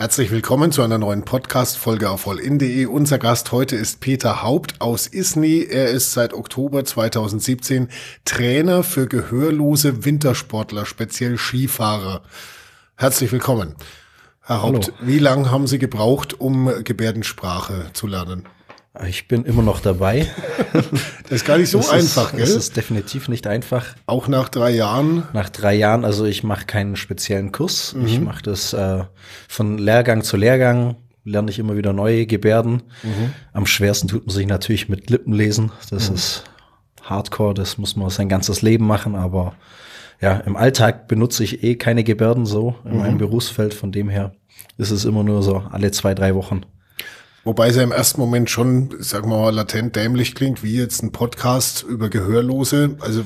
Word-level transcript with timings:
Herzlich 0.00 0.30
willkommen 0.30 0.72
zu 0.72 0.80
einer 0.80 0.96
neuen 0.96 1.26
Podcast-Folge 1.26 2.08
auf 2.08 2.26
allin.de. 2.26 2.86
Unser 2.86 3.18
Gast 3.18 3.52
heute 3.52 3.76
ist 3.76 4.00
Peter 4.00 4.42
Haupt 4.42 4.80
aus 4.80 5.06
Isny. 5.06 5.66
Er 5.70 5.90
ist 5.90 6.12
seit 6.12 6.32
Oktober 6.32 6.86
2017 6.86 7.90
Trainer 8.24 8.82
für 8.82 9.06
gehörlose 9.06 10.06
Wintersportler, 10.06 10.86
speziell 10.86 11.36
Skifahrer. 11.36 12.22
Herzlich 12.96 13.30
willkommen. 13.30 13.74
Herr 14.40 14.62
Haupt, 14.62 14.86
Hallo. 14.86 15.06
wie 15.06 15.18
lange 15.18 15.50
haben 15.50 15.66
Sie 15.66 15.78
gebraucht, 15.78 16.40
um 16.40 16.82
Gebärdensprache 16.82 17.90
zu 17.92 18.06
lernen? 18.06 18.46
Ich 19.06 19.28
bin 19.28 19.44
immer 19.44 19.62
noch 19.62 19.80
dabei. 19.80 20.26
das 20.72 21.30
ist 21.30 21.44
gar 21.44 21.58
nicht 21.58 21.70
so 21.70 21.78
das 21.78 21.90
einfach, 21.90 22.32
ist, 22.32 22.36
gell? 22.36 22.40
Das 22.40 22.50
ist 22.50 22.76
definitiv 22.76 23.28
nicht 23.28 23.46
einfach. 23.46 23.94
Auch 24.06 24.26
nach 24.26 24.48
drei 24.48 24.70
Jahren? 24.70 25.22
Nach 25.32 25.48
drei 25.48 25.74
Jahren, 25.74 26.04
also 26.04 26.24
ich 26.24 26.42
mache 26.42 26.66
keinen 26.66 26.96
speziellen 26.96 27.52
Kurs. 27.52 27.94
Mhm. 27.94 28.06
Ich 28.06 28.20
mache 28.20 28.42
das 28.42 28.72
äh, 28.72 29.04
von 29.48 29.78
Lehrgang 29.78 30.22
zu 30.22 30.36
Lehrgang, 30.36 30.96
lerne 31.24 31.50
ich 31.50 31.60
immer 31.60 31.76
wieder 31.76 31.92
neue 31.92 32.26
Gebärden. 32.26 32.82
Mhm. 33.04 33.32
Am 33.52 33.64
schwersten 33.64 34.08
tut 34.08 34.26
man 34.26 34.34
sich 34.34 34.46
natürlich 34.46 34.88
mit 34.88 35.08
Lippenlesen. 35.08 35.70
Das 35.90 36.08
mhm. 36.08 36.16
ist 36.16 36.44
Hardcore, 37.02 37.54
das 37.54 37.78
muss 37.78 37.94
man 37.94 38.10
sein 38.10 38.28
ganzes 38.28 38.60
Leben 38.60 38.86
machen, 38.86 39.14
aber 39.14 39.54
ja, 40.20 40.36
im 40.38 40.56
Alltag 40.56 41.06
benutze 41.06 41.44
ich 41.44 41.62
eh 41.62 41.76
keine 41.76 42.04
Gebärden 42.04 42.44
so 42.44 42.74
in 42.84 42.98
meinem 42.98 43.14
mhm. 43.14 43.18
Berufsfeld, 43.18 43.72
von 43.72 43.92
dem 43.92 44.08
her 44.08 44.32
ist 44.78 44.90
es 44.90 45.04
immer 45.04 45.22
nur 45.22 45.42
so 45.42 45.62
alle 45.70 45.92
zwei, 45.92 46.14
drei 46.14 46.34
Wochen. 46.34 46.62
Wobei 47.44 47.68
es 47.68 47.76
ja 47.76 47.82
im 47.82 47.92
ersten 47.92 48.20
Moment 48.20 48.50
schon, 48.50 48.90
sagen 48.98 49.30
wir 49.30 49.38
mal, 49.38 49.54
latent 49.54 49.96
dämlich 49.96 50.34
klingt, 50.34 50.62
wie 50.62 50.76
jetzt 50.76 51.02
ein 51.02 51.10
Podcast 51.10 51.82
über 51.88 52.10
Gehörlose. 52.10 52.96
Also, 53.00 53.22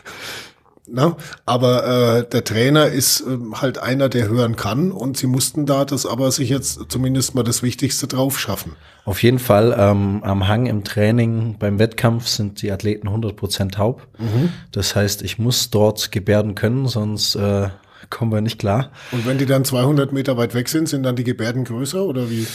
na, 0.86 1.16
aber 1.46 2.18
äh, 2.18 2.28
der 2.28 2.44
Trainer 2.44 2.88
ist 2.88 3.22
äh, 3.22 3.38
halt 3.54 3.78
einer, 3.78 4.10
der 4.10 4.28
hören 4.28 4.56
kann 4.56 4.92
und 4.92 5.16
sie 5.16 5.26
mussten 5.26 5.64
da 5.64 5.86
das 5.86 6.04
aber 6.04 6.30
sich 6.30 6.50
jetzt 6.50 6.80
zumindest 6.88 7.34
mal 7.34 7.42
das 7.42 7.62
Wichtigste 7.62 8.06
drauf 8.06 8.38
schaffen. 8.38 8.72
Auf 9.06 9.22
jeden 9.22 9.38
Fall 9.38 9.74
ähm, 9.78 10.22
am 10.24 10.46
Hang 10.46 10.66
im 10.66 10.84
Training 10.84 11.56
beim 11.58 11.78
Wettkampf 11.78 12.26
sind 12.26 12.60
die 12.60 12.70
Athleten 12.70 13.08
100 13.08 13.34
Prozent 13.34 13.74
taub. 13.74 14.06
Mhm. 14.18 14.50
Das 14.72 14.94
heißt, 14.94 15.22
ich 15.22 15.38
muss 15.38 15.70
dort 15.70 16.12
gebärden 16.12 16.54
können, 16.54 16.86
sonst 16.86 17.34
äh, 17.36 17.70
kommen 18.10 18.30
wir 18.30 18.42
nicht 18.42 18.58
klar. 18.58 18.90
Und 19.10 19.26
wenn 19.26 19.38
die 19.38 19.46
dann 19.46 19.64
200 19.64 20.12
Meter 20.12 20.36
weit 20.36 20.52
weg 20.52 20.68
sind, 20.68 20.86
sind 20.86 21.02
dann 21.02 21.16
die 21.16 21.24
Gebärden 21.24 21.64
größer 21.64 22.04
oder 22.04 22.28
wie? 22.28 22.46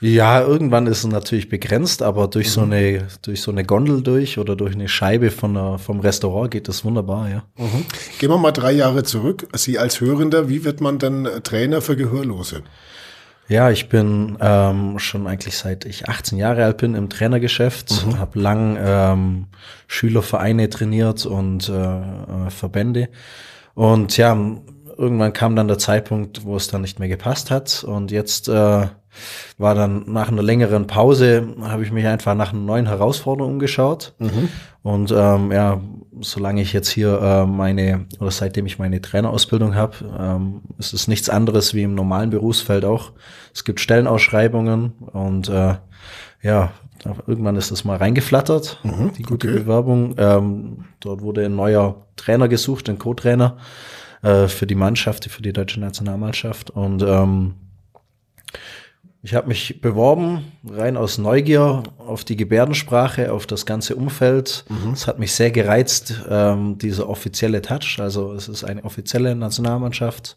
Ja, 0.00 0.40
irgendwann 0.40 0.86
ist 0.86 0.98
es 0.98 1.06
natürlich 1.06 1.48
begrenzt, 1.48 2.02
aber 2.02 2.28
durch 2.28 2.46
mhm. 2.48 2.50
so 2.50 2.60
eine 2.60 3.08
durch 3.22 3.42
so 3.42 3.50
eine 3.50 3.64
Gondel 3.64 4.02
durch 4.02 4.38
oder 4.38 4.54
durch 4.54 4.74
eine 4.74 4.88
Scheibe 4.88 5.30
von 5.30 5.54
der, 5.54 5.78
vom 5.78 6.00
Restaurant 6.00 6.50
geht 6.50 6.68
das 6.68 6.84
wunderbar, 6.84 7.28
ja. 7.28 7.42
Mhm. 7.56 7.84
Gehen 8.18 8.30
wir 8.30 8.38
mal 8.38 8.52
drei 8.52 8.72
Jahre 8.72 9.02
zurück. 9.02 9.48
Sie 9.54 9.78
als 9.78 10.00
Hörender, 10.00 10.48
wie 10.48 10.64
wird 10.64 10.80
man 10.80 10.98
denn 10.98 11.28
Trainer 11.42 11.80
für 11.80 11.96
Gehörlose? 11.96 12.62
Ja, 13.48 13.70
ich 13.70 13.88
bin 13.88 14.36
ähm, 14.40 14.98
schon 14.98 15.26
eigentlich 15.26 15.56
seit 15.56 15.86
ich 15.86 16.08
18 16.08 16.38
Jahre 16.38 16.64
alt 16.64 16.76
bin 16.76 16.94
im 16.94 17.08
Trainergeschäft, 17.08 18.06
mhm. 18.06 18.18
habe 18.18 18.38
lang 18.38 18.78
ähm, 18.78 19.46
Schülervereine 19.86 20.68
trainiert 20.68 21.24
und 21.24 21.68
äh, 21.68 21.72
äh, 21.72 22.50
Verbände 22.50 23.08
und 23.74 24.16
ja, 24.16 24.36
irgendwann 24.98 25.32
kam 25.32 25.56
dann 25.56 25.68
der 25.68 25.78
Zeitpunkt, 25.78 26.44
wo 26.44 26.56
es 26.56 26.66
dann 26.66 26.82
nicht 26.82 26.98
mehr 26.98 27.08
gepasst 27.08 27.50
hat 27.50 27.84
und 27.84 28.10
jetzt 28.10 28.48
äh, 28.48 28.86
war 29.56 29.74
dann 29.74 30.04
nach 30.12 30.28
einer 30.28 30.42
längeren 30.42 30.86
Pause, 30.86 31.54
habe 31.62 31.82
ich 31.82 31.92
mich 31.92 32.06
einfach 32.06 32.34
nach 32.34 32.52
einer 32.52 32.62
neuen 32.62 32.86
Herausforderung 32.86 33.54
umgeschaut. 33.54 34.14
Mhm. 34.18 34.48
Und 34.82 35.12
ähm, 35.16 35.52
ja, 35.52 35.80
solange 36.20 36.62
ich 36.62 36.72
jetzt 36.72 36.88
hier 36.88 37.20
äh, 37.20 37.46
meine, 37.46 38.06
oder 38.20 38.30
seitdem 38.30 38.66
ich 38.66 38.78
meine 38.78 39.00
Trainerausbildung 39.00 39.74
habe, 39.74 39.96
ähm, 40.18 40.62
ist 40.78 40.92
es 40.92 41.08
nichts 41.08 41.28
anderes 41.28 41.74
wie 41.74 41.82
im 41.82 41.94
normalen 41.94 42.30
Berufsfeld 42.30 42.84
auch. 42.84 43.12
Es 43.54 43.64
gibt 43.64 43.80
Stellenausschreibungen 43.80 44.92
und 45.12 45.48
äh, 45.48 45.74
ja, 46.42 46.72
irgendwann 47.26 47.56
ist 47.56 47.70
das 47.70 47.84
mal 47.84 47.96
reingeflattert, 47.96 48.80
mhm, 48.82 49.12
die 49.16 49.22
gute 49.22 49.48
okay. 49.48 49.58
Bewerbung. 49.60 50.14
Ähm, 50.18 50.84
dort 51.00 51.22
wurde 51.22 51.44
ein 51.44 51.56
neuer 51.56 52.06
Trainer 52.16 52.48
gesucht, 52.48 52.88
ein 52.88 52.98
Co-Trainer 52.98 53.56
äh, 54.22 54.48
für 54.48 54.66
die 54.66 54.74
Mannschaft, 54.74 55.24
für 55.30 55.42
die 55.42 55.52
deutsche 55.52 55.80
Nationalmannschaft. 55.80 56.70
Und 56.70 57.02
ähm, 57.02 57.54
ich 59.22 59.34
habe 59.34 59.48
mich 59.48 59.80
beworben, 59.80 60.52
rein 60.68 60.96
aus 60.96 61.18
Neugier 61.18 61.82
auf 61.98 62.24
die 62.24 62.36
Gebärdensprache, 62.36 63.32
auf 63.32 63.46
das 63.46 63.66
ganze 63.66 63.96
Umfeld. 63.96 64.64
Mhm. 64.68 64.92
Es 64.92 65.06
hat 65.06 65.18
mich 65.18 65.32
sehr 65.32 65.50
gereizt, 65.50 66.22
ähm, 66.28 66.78
dieser 66.78 67.08
offizielle 67.08 67.60
Touch. 67.60 67.98
Also 67.98 68.32
es 68.32 68.48
ist 68.48 68.64
eine 68.64 68.84
offizielle 68.84 69.34
Nationalmannschaft 69.34 70.36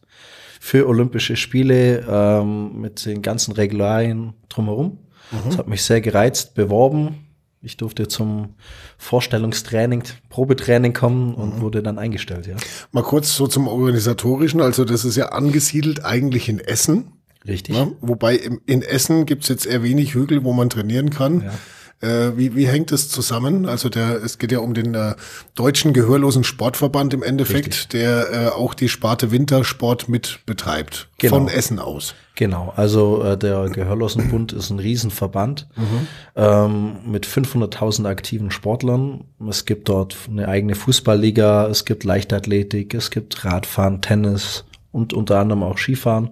für 0.60 0.88
Olympische 0.88 1.36
Spiele 1.36 2.06
ähm, 2.08 2.82
mit 2.82 3.06
den 3.06 3.22
ganzen 3.22 3.54
Regularien 3.54 4.34
drumherum. 4.50 5.00
Es 5.32 5.56
mhm. 5.56 5.58
hat 5.58 5.68
mich 5.68 5.84
sehr 5.84 6.02
gereizt, 6.02 6.56
beworben. 6.56 7.31
Ich 7.64 7.78
durfte 7.78 8.08
zum 8.08 8.56
Vorstellungstraining, 8.98 10.04
Probetraining 10.30 10.94
kommen 10.94 11.36
und 11.36 11.58
mhm. 11.58 11.62
wurde 11.62 11.84
dann 11.84 12.00
eingestellt, 12.00 12.48
ja. 12.48 12.56
Mal 12.92 13.04
kurz 13.04 13.36
so 13.36 13.46
zum 13.46 13.68
Organisatorischen. 13.68 14.62
Also 14.62 14.84
das 14.84 15.06
ist 15.06 15.16
ja 15.16 15.28
angesiedelt 15.28 16.04
eigentlich 16.04 16.50
in 16.50 16.60
Essen. 16.60 17.14
Richtig. 17.48 17.76
Ja, 17.76 17.88
wobei 18.02 18.36
im, 18.36 18.62
in 18.66 18.82
Essen 18.82 19.26
gibt's 19.26 19.48
jetzt 19.48 19.66
eher 19.68 19.84
wenig 19.84 20.16
Hügel, 20.16 20.44
wo 20.44 20.54
man 20.54 20.70
trainieren 20.70 21.12
kann. 21.12 21.42
Ja. 21.42 21.54
Äh, 22.02 22.36
wie, 22.36 22.56
wie 22.56 22.68
hängt 22.68 22.92
das 22.92 23.10
zusammen? 23.10 23.66
Also 23.68 23.90
der, 23.90 24.24
es 24.24 24.38
geht 24.38 24.52
ja 24.52 24.60
um 24.60 24.74
den 24.74 24.96
äh, 24.96 25.16
deutschen 25.56 25.94
Gehörlosen 25.94 26.44
Sportverband 26.44 27.14
im 27.14 27.24
Endeffekt, 27.24 27.68
Richtig. 27.68 27.88
der 27.90 28.32
äh, 28.32 28.48
auch 28.50 28.74
die 28.74 28.90
Sparte 28.90 29.32
Wintersport 29.32 30.10
mit 30.10 30.40
betreibt. 30.46 31.10
Genau. 31.20 31.38
Von 31.38 31.48
Essen 31.48 31.80
aus. 31.80 32.16
Genau, 32.36 32.74
also 32.76 33.24
äh, 33.24 33.38
der 33.38 33.70
Gehörlosenbund 33.70 34.54
ist 34.54 34.72
ein 34.72 34.80
Riesenverband 34.80 35.68
mhm. 35.76 36.08
ähm, 36.36 36.96
mit 37.06 37.28
500.000 37.28 38.08
aktiven 38.08 38.50
Sportlern. 38.50 39.26
Es 39.48 39.66
gibt 39.66 39.90
dort 39.90 40.16
eine 40.28 40.48
eigene 40.48 40.76
Fußballliga, 40.76 41.68
es 41.68 41.86
gibt 41.86 42.04
Leichtathletik, 42.04 42.94
es 42.96 43.12
gibt 43.12 43.46
Radfahren, 43.46 44.02
Tennis 44.02 44.64
und 44.92 45.14
unter 45.14 45.40
anderem 45.40 45.62
auch 45.62 45.78
Skifahren 45.78 46.32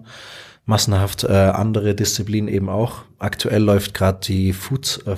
massenhaft 0.70 1.24
äh, 1.24 1.32
andere 1.32 1.94
Disziplinen 1.94 2.48
eben 2.48 2.68
auch. 2.68 3.02
Aktuell 3.18 3.62
läuft 3.62 3.92
gerade 3.92 4.20
die 4.22 4.52
Futs, 4.52 4.98
äh, 4.98 5.16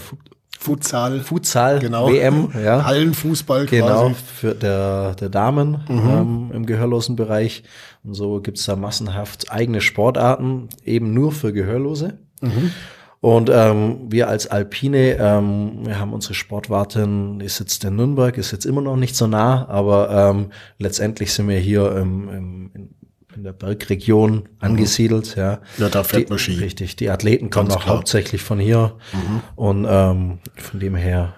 Futsal. 0.62 1.21
Futsal 1.21 1.81
genau. 1.81 2.09
WM, 2.09 2.50
ja. 2.65 2.84
Hallenfußball 2.84 3.67
quasi. 3.67 3.83
Genau, 3.83 4.11
für 4.15 4.55
der, 4.55 5.15
der 5.17 5.28
Damen 5.28 5.83
mhm. 5.89 6.11
ähm, 6.11 6.50
im 6.55 6.67
gehörlosen 6.67 7.17
Bereich. 7.17 7.65
Und 8.05 8.15
so 8.15 8.41
gibt's 8.41 8.65
da 8.65 8.77
massenhaft 8.77 9.50
eigene 9.50 9.81
Sportarten, 9.81 10.69
eben 10.84 11.12
nur 11.12 11.33
für 11.33 11.53
Gehörlose. 11.53 12.19
Mhm. 12.41 12.73
Und 13.21 13.50
ähm, 13.53 14.06
wir 14.09 14.28
als 14.28 14.49
Alpine, 14.49 15.17
ähm, 15.19 15.87
wir 15.87 16.00
haben 16.00 16.12
unsere 16.12 16.34
Sportwartin, 16.34 17.39
die 17.39 17.49
sitzt 17.49 17.84
in 17.84 17.94
Nürnberg, 17.94 18.37
ist 18.37 18.50
jetzt 18.50 18.65
immer 18.65 18.81
noch 18.81 18.97
nicht 18.97 19.15
so 19.15 19.29
nah, 19.29 19.69
aber 19.69 20.11
ähm, 20.11 20.47
letztendlich 20.79 21.33
sind 21.33 21.49
wir 21.49 21.59
hier 21.59 21.97
im, 21.97 22.29
im, 22.29 22.94
in, 23.37 23.44
der 23.44 23.53
Bergregion 23.53 24.34
mhm. 24.34 24.43
angesiedelt. 24.60 25.37
Ja, 25.37 25.60
ja 25.78 25.88
da 25.88 26.04
fährt 26.04 26.31
man 26.31 26.38
Ski. 26.38 26.59
Richtig, 26.59 26.97
die 26.97 27.10
Athleten 27.10 27.50
kommen 27.50 27.69
Ganz 27.69 27.78
auch 27.78 27.84
klar. 27.84 27.97
hauptsächlich 27.97 28.43
von 28.43 28.59
hier. 28.59 28.97
Mhm. 29.12 29.41
Und 29.56 29.87
ähm, 29.88 30.38
von 30.56 30.81
dem 30.81 30.94
her, 30.94 31.34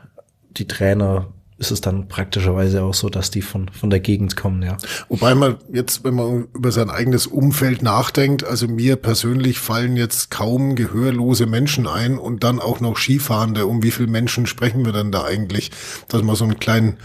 die 0.57 0.67
Trainer 0.67 1.29
ist 1.57 1.71
es 1.71 1.81
dann 1.81 2.09
praktischerweise 2.09 2.83
auch 2.83 2.95
so, 2.95 3.09
dass 3.09 3.31
die 3.31 3.43
von, 3.43 3.69
von 3.69 3.89
der 3.89 4.01
Gegend 4.01 4.37
kommen, 4.37 4.63
ja. 4.63 4.77
Wobei 5.09 5.35
man 5.35 5.57
jetzt, 5.73 6.03
wenn 6.03 6.15
man 6.15 6.49
über 6.53 6.73
sein 6.73 6.91
eigenes 6.91 7.27
Umfeld 7.27 7.81
nachdenkt, 7.83 8.45
also 8.45 8.67
mir 8.67 8.97
persönlich 8.97 9.61
fallen 9.61 9.97
jetzt 9.97 10.31
kaum 10.31 10.75
gehörlose 10.75 11.47
Menschen 11.47 11.87
ein 11.87 12.19
und 12.19 12.43
dann 12.43 12.59
auch 12.59 12.81
noch 12.81 12.99
Skifahrende. 12.99 13.67
Um 13.67 13.83
wie 13.83 13.93
viele 13.93 14.09
Menschen 14.09 14.47
sprechen 14.47 14.85
wir 14.85 14.93
dann 14.93 15.13
da 15.13 15.25
eigentlich? 15.25 15.71
Dass 16.09 16.23
man 16.23 16.35
so 16.35 16.45
einen 16.45 16.59
kleinen 16.59 16.99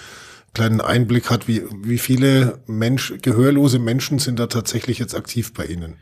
kleinen 0.53 0.81
Einblick 0.81 1.29
hat, 1.29 1.47
wie, 1.47 1.63
wie 1.83 1.97
viele 1.97 2.59
Mensch, 2.67 3.13
gehörlose 3.21 3.79
Menschen 3.79 4.19
sind 4.19 4.39
da 4.39 4.47
tatsächlich 4.47 4.99
jetzt 4.99 5.15
aktiv 5.15 5.53
bei 5.53 5.65
Ihnen? 5.65 5.97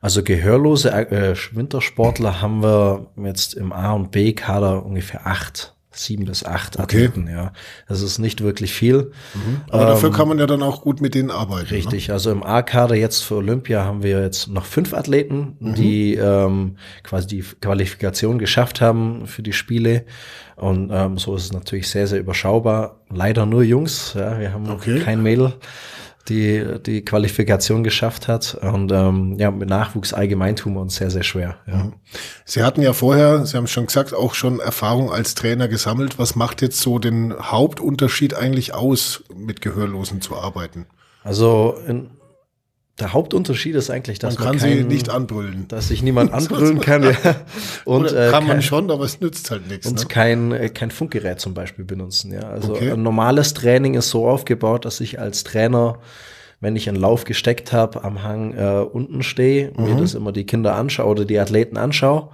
Also 0.00 0.22
gehörlose 0.22 0.90
äh, 0.90 1.36
Wintersportler 1.52 2.42
haben 2.42 2.62
wir 2.62 3.12
jetzt 3.16 3.54
im 3.54 3.72
A- 3.72 3.92
und 3.92 4.10
B-Kader 4.10 4.84
ungefähr 4.84 5.26
acht 5.26 5.76
sieben 5.92 6.24
bis 6.24 6.44
acht 6.44 6.78
okay. 6.78 6.82
Athleten, 6.82 7.28
ja. 7.28 7.52
Das 7.88 8.02
ist 8.02 8.18
nicht 8.18 8.42
wirklich 8.42 8.72
viel. 8.72 9.12
Mhm. 9.34 9.60
Aber 9.70 9.82
ähm, 9.82 9.88
dafür 9.88 10.12
kann 10.12 10.28
man 10.28 10.38
ja 10.38 10.46
dann 10.46 10.62
auch 10.62 10.82
gut 10.82 11.00
mit 11.00 11.14
denen 11.14 11.30
arbeiten. 11.30 11.70
Ne? 11.70 11.76
Richtig, 11.76 12.08
ne? 12.08 12.14
also 12.14 12.30
im 12.30 12.42
A-Kader 12.42 12.94
jetzt 12.94 13.22
für 13.22 13.36
Olympia 13.36 13.84
haben 13.84 14.02
wir 14.02 14.22
jetzt 14.22 14.48
noch 14.48 14.64
fünf 14.64 14.94
Athleten, 14.94 15.56
mhm. 15.60 15.74
die 15.74 16.14
ähm, 16.14 16.76
quasi 17.02 17.26
die 17.26 17.44
Qualifikation 17.60 18.38
geschafft 18.38 18.80
haben 18.80 19.26
für 19.26 19.42
die 19.42 19.52
Spiele. 19.52 20.04
Und 20.56 20.90
ähm, 20.92 21.18
so 21.18 21.34
ist 21.34 21.44
es 21.44 21.52
natürlich 21.52 21.88
sehr, 21.88 22.06
sehr 22.06 22.20
überschaubar. 22.20 23.00
Leider 23.10 23.46
nur 23.46 23.62
Jungs, 23.62 24.14
ja, 24.14 24.38
wir 24.38 24.52
haben 24.52 24.68
okay. 24.70 25.00
kein 25.00 25.22
Mädel 25.22 25.54
die 26.28 26.64
die 26.84 27.04
Qualifikation 27.04 27.82
geschafft 27.82 28.28
hat. 28.28 28.54
Und 28.54 28.92
ähm, 28.92 29.36
ja, 29.38 29.50
mit 29.50 29.68
Nachwuchs 29.68 30.12
allgemein 30.12 30.56
tun 30.56 30.74
wir 30.74 30.80
uns 30.80 30.96
sehr, 30.96 31.10
sehr 31.10 31.22
schwer. 31.22 31.56
Ja. 31.66 31.76
Mhm. 31.76 31.94
Sie 32.44 32.62
hatten 32.62 32.82
ja 32.82 32.92
vorher, 32.92 33.44
Sie 33.46 33.56
haben 33.56 33.66
schon 33.66 33.86
gesagt, 33.86 34.14
auch 34.14 34.34
schon 34.34 34.60
Erfahrung 34.60 35.10
als 35.10 35.34
Trainer 35.34 35.68
gesammelt. 35.68 36.18
Was 36.18 36.36
macht 36.36 36.62
jetzt 36.62 36.80
so 36.80 36.98
den 36.98 37.34
Hauptunterschied 37.34 38.34
eigentlich 38.34 38.74
aus, 38.74 39.24
mit 39.34 39.60
Gehörlosen 39.60 40.20
zu 40.20 40.36
arbeiten? 40.36 40.86
Also 41.24 41.76
in, 41.86 42.10
der 43.00 43.12
Hauptunterschied 43.14 43.74
ist 43.74 43.90
eigentlich, 43.90 44.18
dass 44.18 44.34
man 44.38 44.44
kann 44.44 44.56
man 44.56 44.64
kein, 44.64 44.78
sie 44.78 44.84
nicht 44.84 45.08
anbrüllen. 45.08 45.66
dass 45.68 45.88
sich 45.88 46.02
niemand 46.02 46.32
anbrüllen 46.34 46.80
kann. 46.80 47.02
Ja. 47.04 47.12
Und 47.84 48.04
Oder 48.12 48.28
äh, 48.28 48.30
kann 48.30 48.44
man 48.46 48.56
kein- 48.58 48.62
schon, 48.62 48.90
aber 48.90 49.04
es 49.04 49.20
nützt 49.20 49.50
halt 49.50 49.68
nichts. 49.68 49.86
und 49.86 49.98
Ne? 49.98 50.06
kein, 50.06 50.52
äh, 50.52 50.68
kein 50.68 50.90
Funkgerät 50.90 51.40
zum 51.40 51.54
Beispiel 51.54 51.84
benutzen. 51.84 52.32
Ja. 52.32 52.50
Also 52.50 52.72
Okay. 52.74 52.90
ein 52.92 53.02
normales 53.02 53.54
Training 53.54 53.94
ist 53.94 54.10
so 54.10 54.28
aufgebaut, 54.28 54.84
dass 54.84 55.00
ich 55.00 55.18
als 55.18 55.42
Trainer, 55.42 55.98
wenn 56.60 56.76
ich 56.76 56.88
einen 56.88 56.98
Lauf 57.00 57.24
gesteckt 57.24 57.72
habe, 57.72 58.04
am 58.04 58.22
Hang 58.22 58.52
äh, 58.54 58.84
unten 58.92 59.22
stehe, 59.22 59.72
Mhm. 59.76 59.84
mir 59.84 59.96
das 60.00 60.14
immer 60.14 60.30
die 60.32 60.44
Kinder 60.44 60.76
anschaue 60.76 61.06
oder 61.06 61.24
die 61.24 61.38
Athleten 61.38 61.76
anschaue 61.78 62.28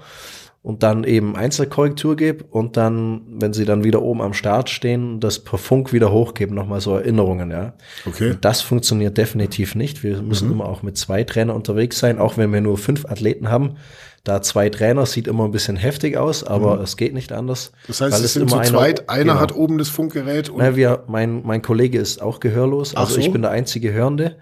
und 0.63 0.83
dann 0.83 1.05
eben 1.05 1.37
Einzelkorrektur 1.37 2.17
gebe 2.17 2.45
und 2.45 2.77
dann, 2.77 3.23
wenn 3.29 3.53
sie 3.53 3.65
dann 3.65 3.85
wieder 3.85 4.03
oben 4.03 4.21
am 4.21 4.35
Start 4.35 4.71
stehen, 4.71 5.21
das 5.21 5.39
per 5.39 5.59
Funk 5.59 5.93
wieder 5.93 6.11
hochgeben, 6.11 6.55
nochmal 6.55 6.81
so 6.81 6.95
Erinnerungen, 6.97 7.51
ja. 7.51 7.75
Okay. 8.07 8.31
Und 8.31 8.45
das 8.45 8.61
funktioniert 8.61 9.17
definitiv 9.17 9.75
nicht. 9.75 10.03
Wir 10.03 10.21
müssen 10.21 10.51
immer 10.51 10.69
auch 10.69 10.83
mit 10.83 10.97
zwei 10.99 11.25
Trainern 11.25 11.57
unterwegs 11.57 11.99
sein, 11.99 12.19
auch 12.19 12.37
wenn 12.37 12.53
wir 12.53 12.61
nur 12.61 12.77
fünf 12.77 13.07
Athleten 13.07 13.49
haben. 13.51 13.77
Da 14.25 14.43
zwei 14.43 14.69
Trainer 14.69 15.07
sieht 15.07 15.27
immer 15.27 15.45
ein 15.45 15.53
bisschen 15.53 15.77
heftig 15.77 16.17
aus, 16.19 16.45
aber 16.45 16.81
es 16.81 16.97
geht 16.97 17.15
nicht 17.15 17.33
anders. 17.33 17.73
Das 17.87 18.01
heißt, 18.01 18.23
es 18.23 18.35
sind 18.35 18.51
zu 18.51 18.57
immer 18.57 18.65
zweit. 18.65 19.09
Einer 19.09 19.25
genau. 19.25 19.41
hat 19.41 19.55
oben 19.55 19.79
das 19.79 19.89
Funkgerät 19.89 20.51
und 20.51 20.59
Na, 20.59 20.77
wir, 20.77 21.05
mein, 21.07 21.43
mein 21.47 21.63
Kollege 21.63 21.99
ist 21.99 22.21
auch 22.21 22.41
gehörlos, 22.41 22.95
also 22.95 23.15
so. 23.15 23.21
ich 23.21 23.33
bin 23.33 23.43
der 23.43 23.53
einzige 23.53 23.93
Hörende. 23.93 24.37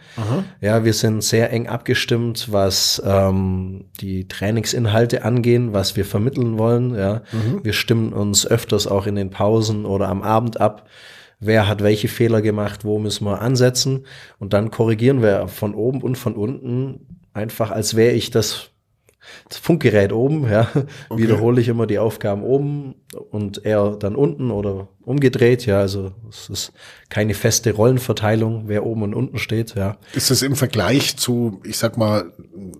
Ja, 0.61 0.85
wir 0.85 0.93
sind 0.93 1.23
sehr 1.23 1.53
eng 1.53 1.69
abgestimmt, 1.69 2.51
was 2.51 3.01
ähm, 3.05 3.85
die 4.01 4.27
Trainingsinhalte 4.27 5.25
angehen, 5.25 5.73
was 5.73 5.95
wir 5.97 6.05
vermitteln 6.05 6.59
wollen. 6.59 6.95
Ja, 6.97 7.23
Mhm. 7.33 7.61
wir 7.63 7.73
stimmen 7.73 8.13
uns 8.13 8.47
öfters 8.47 8.87
auch 8.87 9.07
in 9.07 9.15
den 9.15 9.31
Pausen 9.31 9.85
oder 9.85 10.09
am 10.09 10.23
Abend 10.23 10.61
ab. 10.61 10.89
Wer 11.39 11.69
hat 11.69 11.83
welche 11.83 12.09
Fehler 12.09 12.41
gemacht, 12.41 12.85
wo 12.85 12.99
müssen 12.99 13.25
wir 13.27 13.43
ansetzen? 13.43 14.07
Und 14.39 14.53
dann 14.55 14.71
korrigieren 14.71 15.21
wir 15.23 15.49
von 15.49 15.75
oben 15.75 16.01
und 16.03 16.17
von 16.17 16.35
unten 16.35 17.07
einfach, 17.35 17.71
als 17.71 17.95
wäre 17.95 18.15
ich 18.15 18.31
das 18.31 18.71
das 19.49 19.59
Funkgerät 19.59 20.13
oben, 20.13 20.49
ja, 20.51 20.69
Okay. 21.09 21.23
wiederhole 21.23 21.61
ich 21.61 21.69
immer 21.69 21.87
die 21.87 21.99
Aufgaben 21.99 22.43
oben 22.43 22.95
und 23.31 23.65
er 23.65 23.97
dann 23.97 24.17
unten 24.17 24.51
oder 24.51 24.89
umgedreht, 25.03 25.67
ja, 25.67 25.81
also 25.81 26.13
es 26.29 26.49
ist 26.49 26.73
keine 27.09 27.35
feste 27.35 27.73
Rollenverteilung, 27.73 28.65
wer 28.67 28.85
oben 28.85 29.03
und 29.03 29.15
unten 29.15 29.39
steht, 29.39 29.75
ja. 29.75 29.99
ist 30.15 30.31
das 30.31 30.43
im 30.43 30.57
Vergleich 30.57 31.17
zu, 31.17 31.61
ich 31.65 31.79
sag 31.79 31.97
mal, 31.97 32.33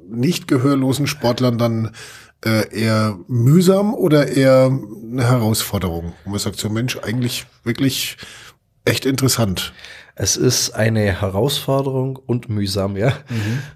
nicht 0.09 0.49
gehörlosen 0.49 1.07
Sportlern 1.07 1.59
dann 1.59 1.93
äh, 2.45 2.69
eher 2.77 3.19
mühsam 3.29 3.95
oder 3.95 4.29
eher 4.29 4.67
eine 5.11 5.29
Herausforderung? 5.29 6.13
Wo 6.25 6.31
man 6.31 6.39
sagt, 6.39 6.59
so 6.59 6.69
Mensch, 6.69 6.99
eigentlich 6.99 7.47
wirklich 7.65 8.17
echt 8.85 9.07
interessant. 9.07 9.73
Es 10.19 10.39
ist 10.39 10.71
eine 10.71 11.21
Herausforderung 11.21 12.17
und 12.17 12.49
mühsam, 12.49 12.97
ja, 12.97 13.13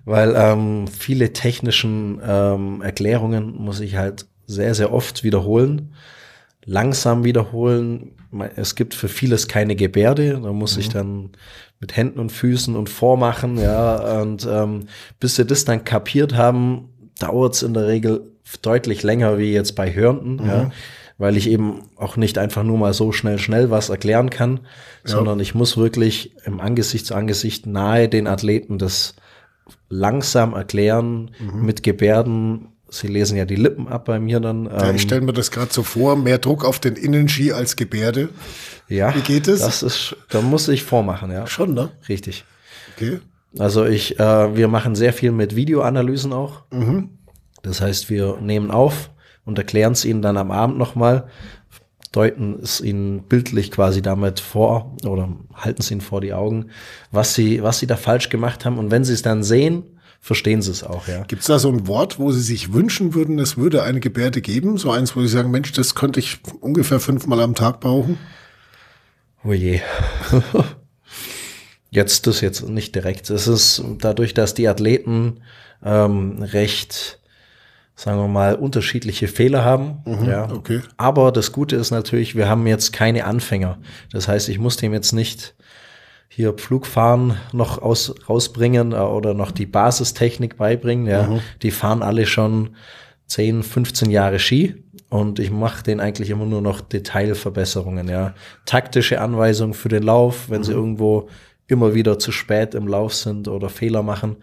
weil 0.06 0.34
ähm, 0.34 0.88
viele 0.88 1.34
technischen 1.34 2.18
ähm, 2.26 2.80
Erklärungen 2.80 3.54
muss 3.56 3.80
ich 3.80 3.96
halt 3.96 4.26
sehr, 4.46 4.74
sehr 4.74 4.90
oft 4.90 5.22
wiederholen, 5.22 5.94
langsam 6.64 7.24
wiederholen. 7.24 8.12
Es 8.56 8.74
gibt 8.74 8.94
für 8.94 9.08
vieles 9.08 9.48
keine 9.48 9.76
Gebärde, 9.76 10.40
da 10.42 10.52
muss 10.52 10.78
ich 10.78 10.88
dann 10.88 11.30
mit 11.78 11.94
Händen 11.96 12.18
und 12.18 12.32
Füßen 12.32 12.74
und 12.74 12.88
vormachen, 12.88 13.58
ja, 13.58 14.20
und 14.22 14.48
ähm, 14.50 14.86
bis 15.18 15.36
sie 15.36 15.44
das 15.44 15.66
dann 15.66 15.84
kapiert 15.84 16.34
haben, 16.34 16.88
dauert 17.18 17.54
es 17.54 17.62
in 17.62 17.74
der 17.74 17.86
Regel 17.86 18.22
deutlich 18.62 19.02
länger 19.02 19.36
wie 19.38 19.52
jetzt 19.52 19.76
bei 19.76 19.94
Hörenden, 19.94 20.46
ja, 20.46 20.70
weil 21.20 21.36
ich 21.36 21.50
eben 21.50 21.82
auch 21.96 22.16
nicht 22.16 22.38
einfach 22.38 22.62
nur 22.62 22.78
mal 22.78 22.94
so 22.94 23.12
schnell, 23.12 23.38
schnell 23.38 23.70
was 23.70 23.90
erklären 23.90 24.30
kann, 24.30 24.60
sondern 25.04 25.38
ich 25.38 25.54
muss 25.54 25.76
wirklich 25.76 26.34
im 26.46 26.60
Angesicht 26.60 27.04
zu 27.04 27.14
Angesicht 27.14 27.66
nahe 27.66 28.08
den 28.08 28.26
Athleten 28.26 28.78
das 28.78 29.14
langsam 29.90 30.54
erklären 30.54 31.32
mit 31.54 31.82
Gebärden. 31.82 32.68
Sie 32.88 33.06
lesen 33.06 33.36
ja 33.36 33.44
die 33.44 33.56
Lippen 33.56 33.86
ab 33.86 34.06
bei 34.06 34.18
mir 34.18 34.40
dann. 34.40 34.64
Ja, 34.64 34.88
ähm, 34.88 34.96
ich 34.96 35.02
stelle 35.02 35.20
mir 35.20 35.34
das 35.34 35.50
gerade 35.50 35.70
so 35.70 35.82
vor, 35.82 36.16
mehr 36.16 36.38
Druck 36.38 36.64
auf 36.64 36.78
den 36.78 36.96
Innenski 36.96 37.52
als 37.52 37.76
Gebärde. 37.76 38.30
ja, 38.88 39.14
wie 39.14 39.20
geht 39.20 39.46
es? 39.46 39.60
Das 39.60 39.82
ist, 39.82 40.16
da 40.30 40.40
muss 40.40 40.68
ich 40.68 40.84
vormachen, 40.84 41.30
ja. 41.30 41.46
Schon, 41.46 41.74
ne? 41.74 41.90
Richtig. 42.08 42.46
Okay. 42.96 43.20
Also 43.58 43.84
ich, 43.84 44.18
äh, 44.18 44.56
wir 44.56 44.68
machen 44.68 44.94
sehr 44.94 45.12
viel 45.12 45.32
mit 45.32 45.54
Videoanalysen 45.54 46.32
auch. 46.32 46.62
Das 47.62 47.82
heißt, 47.82 48.08
wir 48.08 48.38
nehmen 48.40 48.70
auf 48.70 49.10
und 49.50 49.58
erklären 49.58 49.92
es 49.92 50.04
ihnen 50.04 50.22
dann 50.22 50.36
am 50.36 50.50
Abend 50.50 50.78
nochmal, 50.78 51.28
deuten 52.12 52.58
es 52.62 52.80
ihnen 52.80 53.24
bildlich 53.24 53.70
quasi 53.70 54.02
damit 54.02 54.40
vor 54.40 54.96
oder 55.04 55.28
halten 55.54 55.82
es 55.82 55.90
ihnen 55.90 56.00
vor 56.00 56.20
die 56.20 56.32
Augen, 56.32 56.70
was 57.12 57.34
sie, 57.34 57.62
was 57.62 57.78
sie 57.78 57.86
da 57.86 57.96
falsch 57.96 58.30
gemacht 58.30 58.64
haben. 58.64 58.78
Und 58.78 58.90
wenn 58.90 59.04
sie 59.04 59.12
es 59.12 59.22
dann 59.22 59.42
sehen, 59.42 59.84
verstehen 60.20 60.62
sie 60.62 60.70
es 60.70 60.82
auch, 60.82 61.08
ja. 61.08 61.22
Gibt 61.24 61.42
es 61.42 61.48
da 61.48 61.58
so 61.58 61.68
ein 61.68 61.86
Wort, 61.86 62.18
wo 62.18 62.30
Sie 62.30 62.40
sich 62.40 62.72
wünschen 62.72 63.14
würden, 63.14 63.38
es 63.38 63.56
würde 63.56 63.82
eine 63.82 64.00
Gebärde 64.00 64.40
geben? 64.40 64.76
So 64.76 64.90
eins, 64.90 65.16
wo 65.16 65.20
Sie 65.20 65.28
sagen, 65.28 65.50
Mensch, 65.50 65.72
das 65.72 65.94
könnte 65.94 66.20
ich 66.20 66.38
ungefähr 66.60 67.00
fünfmal 67.00 67.40
am 67.40 67.54
Tag 67.54 67.80
brauchen? 67.80 68.18
Oh 69.44 69.52
je. 69.52 69.80
jetzt 71.90 72.26
das 72.26 72.40
jetzt 72.40 72.68
nicht 72.68 72.94
direkt. 72.94 73.30
Es 73.30 73.46
ist 73.46 73.82
dadurch, 73.98 74.34
dass 74.34 74.54
die 74.54 74.68
Athleten 74.68 75.40
ähm, 75.82 76.42
recht, 76.42 77.19
sagen 78.00 78.18
wir 78.18 78.28
mal, 78.28 78.54
unterschiedliche 78.54 79.28
Fehler 79.28 79.62
haben. 79.62 80.02
ja. 80.26 80.50
okay. 80.50 80.80
Aber 80.96 81.32
das 81.32 81.52
Gute 81.52 81.76
ist 81.76 81.90
natürlich, 81.90 82.34
wir 82.34 82.48
haben 82.48 82.66
jetzt 82.66 82.94
keine 82.94 83.26
Anfänger. 83.26 83.78
Das 84.10 84.26
heißt, 84.26 84.48
ich 84.48 84.58
muss 84.58 84.78
dem 84.78 84.94
jetzt 84.94 85.12
nicht 85.12 85.54
hier 86.28 86.54
Pflugfahren 86.54 87.36
noch 87.52 87.82
aus, 87.82 88.14
rausbringen 88.26 88.92
äh, 88.92 88.96
oder 88.96 89.34
noch 89.34 89.50
die 89.50 89.66
Basistechnik 89.66 90.56
beibringen. 90.56 91.06
Ja. 91.06 91.40
Die 91.60 91.70
fahren 91.70 92.02
alle 92.02 92.24
schon 92.24 92.70
10, 93.26 93.62
15 93.62 94.10
Jahre 94.10 94.38
Ski 94.38 94.82
und 95.10 95.38
ich 95.38 95.50
mache 95.50 95.82
denen 95.82 96.00
eigentlich 96.00 96.30
immer 96.30 96.46
nur 96.46 96.62
noch 96.62 96.80
Detailverbesserungen. 96.80 98.08
Ja. 98.08 98.32
Taktische 98.64 99.20
Anweisungen 99.20 99.74
für 99.74 99.90
den 99.90 100.04
Lauf, 100.04 100.48
wenn 100.48 100.64
sie 100.64 100.72
irgendwo 100.72 101.28
immer 101.66 101.92
wieder 101.92 102.18
zu 102.18 102.32
spät 102.32 102.74
im 102.74 102.88
Lauf 102.88 103.12
sind 103.12 103.46
oder 103.46 103.68
Fehler 103.68 104.02
machen 104.02 104.36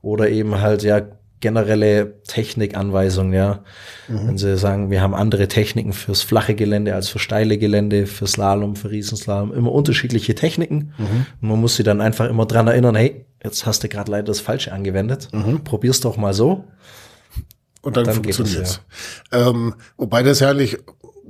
oder 0.00 0.30
eben 0.30 0.62
halt 0.62 0.82
ja 0.82 1.02
generelle 1.42 2.22
Technikanweisungen, 2.26 3.34
ja. 3.34 3.62
Wenn 4.08 4.38
sie 4.38 4.56
sagen, 4.56 4.90
wir 4.90 5.02
haben 5.02 5.14
andere 5.14 5.48
Techniken 5.48 5.92
fürs 5.92 6.22
flache 6.22 6.54
Gelände 6.54 6.94
als 6.94 7.08
für 7.08 7.18
steile 7.18 7.58
Gelände, 7.58 8.06
für 8.06 8.26
Slalom, 8.26 8.76
für 8.76 8.90
Riesenslalom, 8.90 9.52
immer 9.52 9.72
unterschiedliche 9.72 10.34
Techniken. 10.34 10.94
Und 11.40 11.48
man 11.48 11.60
muss 11.60 11.76
sie 11.76 11.82
dann 11.82 12.00
einfach 12.00 12.28
immer 12.30 12.46
dran 12.46 12.68
erinnern, 12.68 12.94
hey, 12.94 13.26
jetzt 13.44 13.66
hast 13.66 13.82
du 13.84 13.88
gerade 13.88 14.10
leider 14.10 14.24
das 14.24 14.40
Falsche 14.40 14.72
angewendet. 14.72 15.28
Probier's 15.64 16.00
doch 16.00 16.16
mal 16.16 16.32
so. 16.32 16.64
Und 17.82 17.96
dann, 17.96 18.04
Dann 18.04 18.22
geht 18.22 18.36
funktioniert 18.36 18.66
es, 18.66 18.80
es. 19.30 19.46
Ähm, 19.48 19.74
wobei 19.96 20.22
das 20.22 20.40
ja 20.40 20.50
eigentlich 20.50 20.78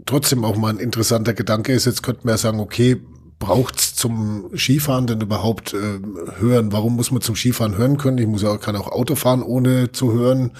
trotzdem 0.07 0.45
auch 0.45 0.57
mal 0.57 0.71
ein 0.71 0.79
interessanter 0.79 1.33
Gedanke 1.33 1.73
ist. 1.73 1.87
Jetzt 1.87 2.03
könnten 2.03 2.25
wir 2.25 2.33
ja 2.33 2.39
sagen, 2.39 2.61
okay, 2.61 3.01
braucht's 3.39 3.92
zum 4.03 4.51
Skifahren 4.57 5.07
denn 5.07 5.21
überhaupt 5.21 5.75
äh, 5.75 6.01
hören? 6.41 6.73
Warum 6.73 6.97
muss 6.97 7.13
man 7.13 7.21
zum 7.21 7.37
Skifahren 7.37 7.77
hören 7.77 7.99
können? 7.99 8.19
Ich 8.19 8.27
muss 8.27 8.43
ja 8.43 8.51
auch, 8.51 8.61
kann 8.61 8.75
auch 8.75 8.89
Auto 8.89 9.15
fahren, 9.15 9.43
ohne 9.43 9.93
zu 9.93 10.13
hören. 10.13 10.51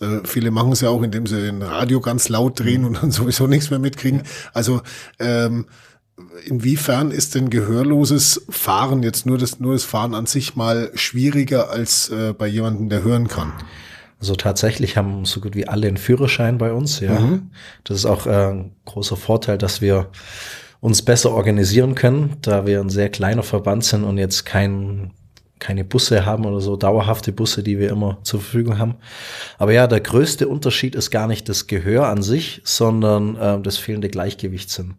Äh, 0.00 0.20
viele 0.24 0.50
machen 0.50 0.72
es 0.72 0.80
ja 0.80 0.88
auch, 0.88 1.02
indem 1.02 1.26
sie 1.26 1.48
ein 1.48 1.62
Radio 1.62 2.00
ganz 2.00 2.28
laut 2.28 2.58
drehen 2.58 2.84
und 2.84 3.00
dann 3.00 3.10
sowieso 3.12 3.46
nichts 3.46 3.70
mehr 3.70 3.78
mitkriegen. 3.78 4.22
Also 4.52 4.82
ähm, 5.20 5.66
inwiefern 6.44 7.12
ist 7.12 7.36
denn 7.36 7.48
gehörloses 7.48 8.44
Fahren 8.50 9.04
jetzt 9.04 9.24
nur 9.24 9.38
das, 9.38 9.60
nur 9.60 9.74
das 9.74 9.84
Fahren 9.84 10.14
an 10.14 10.26
sich 10.26 10.56
mal 10.56 10.90
schwieriger 10.94 11.70
als 11.70 12.08
äh, 12.08 12.34
bei 12.36 12.48
jemandem, 12.48 12.88
der 12.88 13.04
hören 13.04 13.28
kann? 13.28 13.52
Also 14.18 14.34
tatsächlich 14.34 14.96
haben 14.96 15.24
so 15.24 15.40
gut 15.40 15.54
wie 15.54 15.68
alle 15.68 15.86
einen 15.86 15.96
Führerschein 15.96 16.58
bei 16.58 16.72
uns, 16.72 17.00
ja. 17.00 17.38
Das 17.84 17.96
ist 17.96 18.04
auch 18.04 18.26
äh, 18.26 18.50
ein 18.50 18.72
großer 18.84 19.16
Vorteil, 19.16 19.56
dass 19.58 19.80
wir 19.80 20.10
uns 20.80 21.02
besser 21.02 21.32
organisieren 21.32 21.94
können, 21.94 22.36
da 22.42 22.66
wir 22.66 22.80
ein 22.80 22.88
sehr 22.88 23.10
kleiner 23.10 23.42
Verband 23.42 23.84
sind 23.84 24.04
und 24.04 24.18
jetzt 24.18 24.46
kein, 24.46 25.12
keine 25.58 25.84
Busse 25.84 26.24
haben 26.24 26.46
oder 26.46 26.60
so 26.60 26.76
dauerhafte 26.76 27.32
Busse, 27.32 27.62
die 27.62 27.78
wir 27.78 27.90
immer 27.90 28.18
zur 28.22 28.40
Verfügung 28.40 28.78
haben. 28.78 28.94
Aber 29.58 29.72
ja, 29.72 29.86
der 29.86 30.00
größte 30.00 30.48
Unterschied 30.48 30.94
ist 30.94 31.10
gar 31.10 31.26
nicht 31.26 31.48
das 31.48 31.66
Gehör 31.66 32.08
an 32.08 32.22
sich, 32.22 32.62
sondern 32.64 33.36
äh, 33.36 33.60
das 33.60 33.76
fehlende 33.76 34.08
Gleichgewichtssinn. 34.08 34.94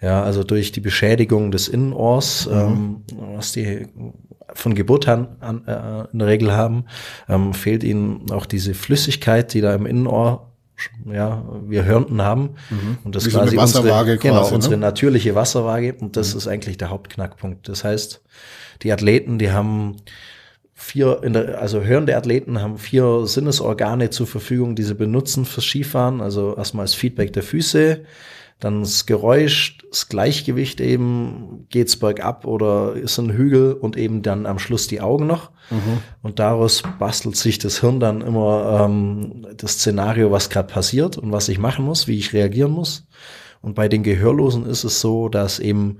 Ja, 0.00 0.22
also 0.22 0.44
durch 0.44 0.70
die 0.70 0.80
Beschädigung 0.80 1.50
des 1.50 1.66
Innenohrs, 1.66 2.48
ähm, 2.52 3.02
was 3.34 3.50
die 3.50 3.88
von 4.54 4.76
Geburt 4.76 5.08
an, 5.08 5.36
an 5.40 5.66
äh, 5.66 6.12
in 6.12 6.20
der 6.20 6.28
Regel 6.28 6.52
haben, 6.52 6.84
ähm, 7.28 7.52
fehlt 7.52 7.82
ihnen 7.82 8.30
auch 8.30 8.46
diese 8.46 8.74
Flüssigkeit, 8.74 9.52
die 9.52 9.60
da 9.60 9.74
im 9.74 9.86
Innenohr 9.86 10.47
ja, 11.06 11.44
wir 11.66 11.84
Hörnten 11.84 12.22
haben. 12.22 12.50
Und 13.04 13.14
das 13.14 13.26
Wie 13.26 13.30
so 13.30 13.40
eine 13.40 13.56
Wasserwaage 13.56 14.12
unsere, 14.12 14.18
genau, 14.18 14.40
quasi, 14.40 14.50
ne? 14.50 14.54
unsere 14.56 14.76
natürliche 14.76 15.34
Wasserwaage. 15.34 15.94
Und 15.94 16.16
das 16.16 16.34
ist 16.34 16.46
eigentlich 16.46 16.76
der 16.78 16.90
Hauptknackpunkt. 16.90 17.68
Das 17.68 17.84
heißt, 17.84 18.22
die 18.82 18.92
Athleten, 18.92 19.38
die 19.38 19.50
haben 19.50 19.96
vier, 20.74 21.22
in 21.22 21.32
der, 21.32 21.60
also 21.60 21.82
hörende 21.82 22.16
Athleten 22.16 22.60
haben 22.62 22.78
vier 22.78 23.26
Sinnesorgane 23.26 24.10
zur 24.10 24.26
Verfügung, 24.26 24.76
die 24.76 24.84
sie 24.84 24.94
benutzen 24.94 25.44
fürs 25.44 25.64
Skifahren. 25.64 26.20
Also 26.20 26.56
erstmal 26.56 26.84
das 26.84 26.94
Feedback 26.94 27.32
der 27.32 27.42
Füße, 27.42 28.04
dann 28.60 28.80
das 28.80 29.06
Geräusch, 29.06 29.78
das 29.88 30.08
Gleichgewicht 30.08 30.80
eben, 30.80 31.66
geht's 31.70 31.96
bergab 31.96 32.44
oder 32.44 32.94
ist 32.94 33.18
ein 33.18 33.32
Hügel 33.32 33.72
und 33.72 33.96
eben 33.96 34.22
dann 34.22 34.46
am 34.46 34.58
Schluss 34.58 34.88
die 34.88 35.00
Augen 35.00 35.26
noch. 35.26 35.50
Mhm. 35.70 35.98
Und 36.22 36.38
daraus 36.40 36.82
bastelt 36.98 37.36
sich 37.36 37.58
das 37.58 37.80
Hirn 37.80 38.00
dann 38.00 38.20
immer 38.20 38.84
ähm, 38.84 39.46
das 39.56 39.72
Szenario, 39.74 40.32
was 40.32 40.50
gerade 40.50 40.72
passiert 40.72 41.16
und 41.18 41.30
was 41.30 41.48
ich 41.48 41.58
machen 41.58 41.84
muss, 41.84 42.08
wie 42.08 42.18
ich 42.18 42.32
reagieren 42.32 42.72
muss. 42.72 43.06
Und 43.60 43.74
bei 43.74 43.88
den 43.88 44.02
Gehörlosen 44.02 44.66
ist 44.66 44.84
es 44.84 45.00
so, 45.00 45.28
dass 45.28 45.60
eben 45.60 45.98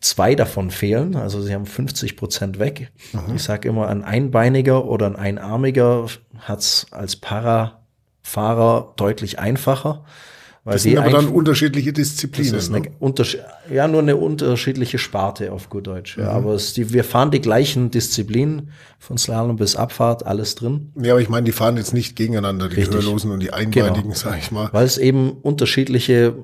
zwei 0.00 0.34
davon 0.34 0.70
fehlen, 0.70 1.16
also 1.16 1.40
sie 1.40 1.54
haben 1.54 1.66
50 1.66 2.16
Prozent 2.16 2.58
weg. 2.58 2.92
Mhm. 3.12 3.36
Ich 3.36 3.42
sage 3.42 3.68
immer, 3.68 3.88
ein 3.88 4.04
Einbeiniger 4.04 4.84
oder 4.84 5.06
ein 5.06 5.16
Einarmiger 5.16 6.06
hat's 6.38 6.86
als 6.90 7.16
Parafahrer 7.16 8.94
deutlich 8.96 9.38
einfacher. 9.38 10.04
Weil 10.64 10.74
das 10.74 10.84
sind 10.84 10.98
aber 10.98 11.10
dann 11.10 11.28
unterschiedliche 11.28 11.92
Disziplinen. 11.92 12.52
Das 12.52 12.64
ist 12.64 12.74
eine 12.74 12.88
Unterschied 13.00 13.40
ja, 13.70 13.86
nur 13.86 14.00
eine 14.00 14.16
unterschiedliche 14.16 14.98
Sparte 14.98 15.52
auf 15.52 15.70
gut 15.70 15.86
Deutsch. 15.86 16.16
Ja. 16.18 16.24
Mhm. 16.24 16.30
Aber 16.30 16.54
es, 16.54 16.72
die, 16.74 16.92
wir 16.92 17.04
fahren 17.04 17.30
die 17.30 17.40
gleichen 17.40 17.90
Disziplinen 17.90 18.70
von 18.98 19.18
Slalom 19.18 19.56
bis 19.56 19.76
Abfahrt, 19.76 20.26
alles 20.26 20.54
drin. 20.54 20.92
Ja, 21.00 21.12
aber 21.12 21.20
ich 21.20 21.28
meine, 21.28 21.44
die 21.44 21.52
fahren 21.52 21.76
jetzt 21.76 21.94
nicht 21.94 22.16
gegeneinander, 22.16 22.68
die 22.68 22.76
Richtig. 22.76 22.96
Gehörlosen 22.96 23.30
und 23.30 23.40
die 23.40 23.52
Einbeinigen, 23.52 24.02
genau. 24.02 24.14
sag 24.14 24.38
ich 24.38 24.50
mal. 24.50 24.68
Weil 24.72 24.84
es 24.84 24.98
eben 24.98 25.32
unterschiedliche 25.42 26.34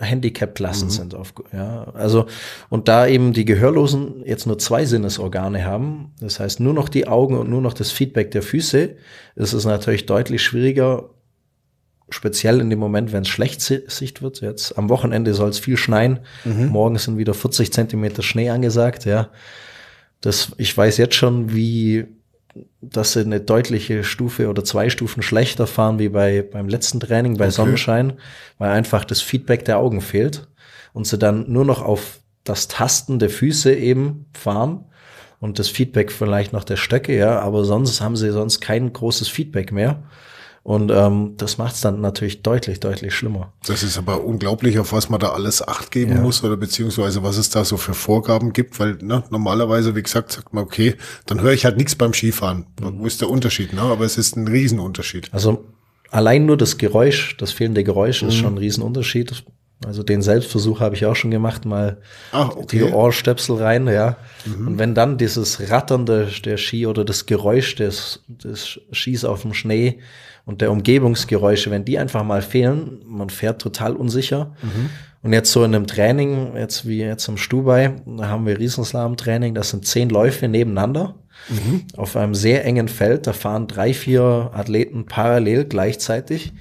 Handicap-Klassen 0.00 0.88
mhm. 0.88 0.92
sind. 0.92 1.14
Auf, 1.14 1.32
ja, 1.52 1.88
also, 1.94 2.26
und 2.68 2.88
da 2.88 3.06
eben 3.06 3.32
die 3.32 3.44
Gehörlosen 3.44 4.22
jetzt 4.24 4.46
nur 4.46 4.58
zwei 4.58 4.84
Sinnesorgane 4.84 5.64
haben, 5.64 6.12
das 6.20 6.40
heißt 6.40 6.60
nur 6.60 6.74
noch 6.74 6.88
die 6.88 7.08
Augen 7.08 7.36
und 7.36 7.48
nur 7.50 7.60
noch 7.60 7.74
das 7.74 7.90
Feedback 7.90 8.30
der 8.30 8.42
Füße, 8.42 8.96
ist 9.36 9.52
es 9.52 9.64
natürlich 9.64 10.06
deutlich 10.06 10.42
schwieriger, 10.42 11.10
speziell 12.10 12.60
in 12.60 12.70
dem 12.70 12.78
Moment, 12.78 13.12
wenn 13.12 13.22
es 13.22 13.28
schlecht 13.28 13.60
Sicht 13.60 14.22
wird. 14.22 14.40
Jetzt 14.40 14.78
am 14.78 14.88
Wochenende 14.88 15.34
soll 15.34 15.50
es 15.50 15.58
viel 15.58 15.76
schneien. 15.76 16.20
Mhm. 16.44 16.68
Morgen 16.68 16.98
sind 16.98 17.18
wieder 17.18 17.34
40 17.34 17.72
Zentimeter 17.72 18.22
Schnee 18.22 18.50
angesagt. 18.50 19.04
Ja, 19.04 19.30
das 20.20 20.52
ich 20.56 20.76
weiß 20.76 20.96
jetzt 20.96 21.14
schon, 21.14 21.54
wie 21.54 22.06
dass 22.80 23.12
sie 23.12 23.20
eine 23.20 23.40
deutliche 23.40 24.02
Stufe 24.02 24.48
oder 24.48 24.64
zwei 24.64 24.90
Stufen 24.90 25.22
schlechter 25.22 25.66
fahren 25.66 25.98
wie 25.98 26.08
bei 26.08 26.42
beim 26.42 26.68
letzten 26.68 26.98
Training 26.98 27.36
bei 27.36 27.46
okay. 27.46 27.54
Sonnenschein, 27.54 28.14
weil 28.58 28.70
einfach 28.70 29.04
das 29.04 29.20
Feedback 29.20 29.64
der 29.64 29.78
Augen 29.78 30.00
fehlt 30.00 30.48
und 30.92 31.06
sie 31.06 31.18
dann 31.18 31.50
nur 31.50 31.64
noch 31.64 31.82
auf 31.82 32.20
das 32.44 32.66
Tasten 32.66 33.18
der 33.18 33.30
Füße 33.30 33.72
eben 33.74 34.26
fahren 34.32 34.86
und 35.40 35.58
das 35.58 35.68
Feedback 35.68 36.10
vielleicht 36.10 36.52
noch 36.52 36.64
der 36.64 36.76
Stöcke, 36.76 37.16
ja, 37.16 37.38
aber 37.38 37.64
sonst 37.64 38.00
haben 38.00 38.16
sie 38.16 38.32
sonst 38.32 38.60
kein 38.60 38.92
großes 38.92 39.28
Feedback 39.28 39.70
mehr. 39.70 40.02
Und 40.68 40.90
ähm, 40.90 41.32
das 41.38 41.56
macht 41.56 41.76
es 41.76 41.80
dann 41.80 42.02
natürlich 42.02 42.42
deutlich, 42.42 42.78
deutlich 42.78 43.14
schlimmer. 43.14 43.54
Das 43.64 43.82
ist 43.82 43.96
aber 43.96 44.22
unglaublich, 44.22 44.78
auf 44.78 44.92
was 44.92 45.08
man 45.08 45.18
da 45.18 45.30
alles 45.30 45.66
Acht 45.66 45.90
geben 45.90 46.16
ja. 46.16 46.20
muss 46.20 46.44
oder 46.44 46.58
beziehungsweise 46.58 47.22
was 47.22 47.38
es 47.38 47.48
da 47.48 47.64
so 47.64 47.78
für 47.78 47.94
Vorgaben 47.94 48.52
gibt, 48.52 48.78
weil 48.78 48.98
ne, 49.00 49.24
normalerweise, 49.30 49.96
wie 49.96 50.02
gesagt, 50.02 50.30
sagt 50.30 50.52
man, 50.52 50.64
okay, 50.64 50.96
dann 51.24 51.40
höre 51.40 51.54
ich 51.54 51.64
halt 51.64 51.78
nichts 51.78 51.94
beim 51.94 52.12
Skifahren. 52.12 52.66
Mhm. 52.82 52.98
Wo 52.98 53.06
ist 53.06 53.22
der 53.22 53.30
Unterschied? 53.30 53.72
Ne? 53.72 53.80
Aber 53.80 54.04
es 54.04 54.18
ist 54.18 54.36
ein 54.36 54.46
Riesenunterschied. 54.46 55.32
Also 55.32 55.64
allein 56.10 56.44
nur 56.44 56.58
das 56.58 56.76
Geräusch, 56.76 57.38
das 57.38 57.50
fehlende 57.50 57.82
Geräusch 57.82 58.20
mhm. 58.20 58.28
ist 58.28 58.34
schon 58.34 58.52
ein 58.52 58.58
Riesenunterschied. 58.58 59.42
Also 59.86 60.02
den 60.02 60.22
Selbstversuch 60.22 60.80
habe 60.80 60.96
ich 60.96 61.06
auch 61.06 61.14
schon 61.14 61.30
gemacht, 61.30 61.64
mal 61.64 61.98
Ach, 62.32 62.50
okay. 62.56 62.78
die 62.78 62.82
Ohrstöpsel 62.82 63.56
rein, 63.56 63.86
ja. 63.86 64.16
Mhm. 64.44 64.66
Und 64.66 64.78
wenn 64.78 64.94
dann 64.94 65.18
dieses 65.18 65.70
Rattern 65.70 66.04
der, 66.04 66.26
der 66.44 66.56
Ski 66.56 66.86
oder 66.86 67.04
das 67.04 67.26
Geräusch 67.26 67.76
des, 67.76 68.24
des 68.26 68.80
Skis 68.92 69.24
auf 69.24 69.42
dem 69.42 69.54
Schnee 69.54 70.00
und 70.46 70.62
der 70.62 70.72
Umgebungsgeräusche, 70.72 71.70
wenn 71.70 71.84
die 71.84 71.98
einfach 71.98 72.24
mal 72.24 72.42
fehlen, 72.42 73.02
man 73.06 73.30
fährt 73.30 73.62
total 73.62 73.94
unsicher. 73.94 74.52
Mhm. 74.62 74.90
Und 75.22 75.32
jetzt 75.32 75.52
so 75.52 75.64
in 75.64 75.74
einem 75.74 75.86
Training, 75.86 76.56
jetzt 76.56 76.86
wie 76.86 77.00
jetzt 77.00 77.28
im 77.28 77.36
Stubai, 77.36 77.96
da 78.06 78.28
haben 78.28 78.46
wir 78.46 78.58
Riesenslalom-Training, 78.58 79.54
das 79.54 79.70
sind 79.70 79.86
zehn 79.86 80.08
Läufe 80.08 80.48
nebeneinander 80.48 81.16
mhm. 81.48 81.84
auf 81.96 82.16
einem 82.16 82.34
sehr 82.34 82.64
engen 82.64 82.88
Feld. 82.88 83.26
Da 83.26 83.32
fahren 83.32 83.66
drei, 83.68 83.94
vier 83.94 84.50
Athleten 84.54 85.06
parallel 85.06 85.64
gleichzeitig. 85.64 86.52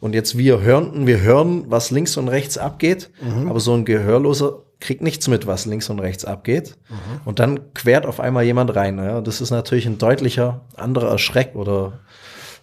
Und 0.00 0.14
jetzt 0.14 0.38
wir 0.38 0.60
hören, 0.60 1.06
wir 1.06 1.20
hören, 1.20 1.64
was 1.68 1.90
links 1.90 2.16
und 2.16 2.28
rechts 2.28 2.58
abgeht, 2.58 3.10
mhm. 3.20 3.48
aber 3.48 3.60
so 3.60 3.74
ein 3.74 3.84
Gehörloser 3.84 4.62
kriegt 4.80 5.02
nichts 5.02 5.28
mit, 5.28 5.46
was 5.46 5.66
links 5.66 5.90
und 5.90 5.98
rechts 5.98 6.24
abgeht. 6.24 6.76
Mhm. 6.88 7.20
Und 7.26 7.38
dann 7.38 7.74
quert 7.74 8.06
auf 8.06 8.18
einmal 8.18 8.44
jemand 8.44 8.74
rein. 8.74 8.96
Ja. 8.96 9.20
Das 9.20 9.40
ist 9.42 9.50
natürlich 9.50 9.86
ein 9.86 9.98
deutlicher 9.98 10.62
anderer 10.74 11.18
Schreck 11.18 11.54
oder 11.54 12.00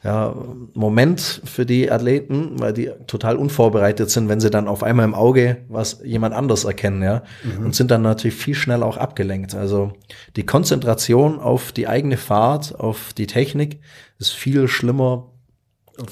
ja, 0.04 0.34
Moment 0.74 1.42
für 1.46 1.66
die 1.66 1.92
Athleten, 1.92 2.60
weil 2.60 2.74
die 2.74 2.92
total 3.08 3.36
unvorbereitet 3.36 4.10
sind, 4.10 4.30
wenn 4.30 4.40
sie 4.40 4.50
dann 4.50 4.68
auf 4.68 4.84
einmal 4.84 5.06
im 5.06 5.16
Auge 5.16 5.58
was 5.70 6.02
jemand 6.04 6.36
anders 6.36 6.66
erkennen, 6.66 7.02
ja, 7.02 7.24
mhm. 7.44 7.66
und 7.66 7.76
sind 7.76 7.92
dann 7.92 8.04
natürlich 8.04 8.38
viel 8.38 8.56
schneller 8.56 8.86
auch 8.86 8.98
abgelenkt. 8.98 9.56
Also 9.56 9.94
die 10.36 10.46
Konzentration 10.46 11.40
auf 11.40 11.72
die 11.72 11.88
eigene 11.88 12.18
Fahrt, 12.18 12.80
auf 12.80 13.14
die 13.14 13.28
Technik 13.28 13.80
ist 14.20 14.34
viel 14.34 14.68
schlimmer 14.68 15.32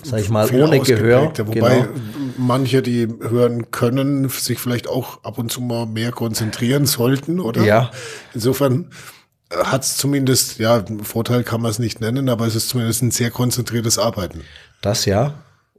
sag 0.04 0.20
ich 0.20 0.30
mal, 0.30 0.50
ohne 0.54 0.80
Gehör. 0.80 1.32
Wobei 1.38 1.82
genau. 1.82 1.88
manche, 2.38 2.82
die 2.82 3.08
hören 3.08 3.72
können, 3.72 4.30
sich 4.30 4.60
vielleicht 4.60 4.88
auch 4.88 5.24
ab 5.24 5.38
und 5.38 5.52
zu 5.52 5.62
mal 5.62 5.86
mehr 5.86 6.12
konzentrieren 6.12 6.86
sollten, 6.86 7.40
oder? 7.40 7.64
Ja. 7.64 7.92
Insofern 8.34 8.90
hat 9.52 9.84
es 9.84 9.98
zumindest, 9.98 10.60
ja, 10.60 10.84
Vorteil 11.04 11.44
kann 11.44 11.62
man 11.62 11.72
es 11.72 11.80
nicht 11.80 12.02
nennen, 12.02 12.30
aber 12.30 12.48
es 12.48 12.56
ist 12.56 12.70
zumindest 12.70 13.04
ein 13.04 13.12
sehr 13.12 13.32
konzentriertes 13.32 14.00
Arbeiten. 14.00 14.42
Das 14.82 15.06
ja. 15.06 15.36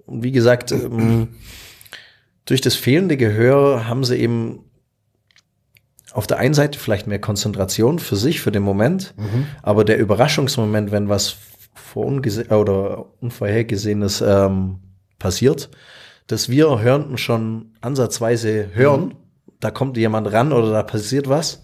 Und 0.06 0.22
wie 0.22 0.32
gesagt, 0.32 0.70
ähm, 0.72 1.28
durch 2.44 2.60
das 2.60 2.76
fehlende 2.76 3.16
Gehör 3.16 3.88
haben 3.88 4.04
sie 4.04 4.16
eben 4.16 4.60
auf 6.12 6.26
der 6.26 6.38
einen 6.38 6.54
Seite 6.54 6.78
vielleicht 6.78 7.06
mehr 7.06 7.18
Konzentration 7.18 7.98
für 7.98 8.16
sich, 8.16 8.40
für 8.40 8.52
den 8.52 8.62
Moment, 8.62 9.14
mhm. 9.18 9.46
aber 9.62 9.84
der 9.84 9.98
Überraschungsmoment, 9.98 10.90
wenn 10.92 11.08
was 11.08 11.36
vorungese 11.76 12.46
oder 12.48 13.06
unvorhergesehenes 13.20 14.20
ähm, 14.20 14.80
passiert, 15.18 15.70
dass 16.26 16.48
wir 16.48 16.80
Hörenden 16.80 17.18
schon 17.18 17.76
ansatzweise 17.80 18.70
hören, 18.72 19.04
mhm. 19.06 19.14
da 19.60 19.70
kommt 19.70 19.96
jemand 19.96 20.32
ran 20.32 20.52
oder 20.52 20.72
da 20.72 20.82
passiert 20.82 21.28
was 21.28 21.62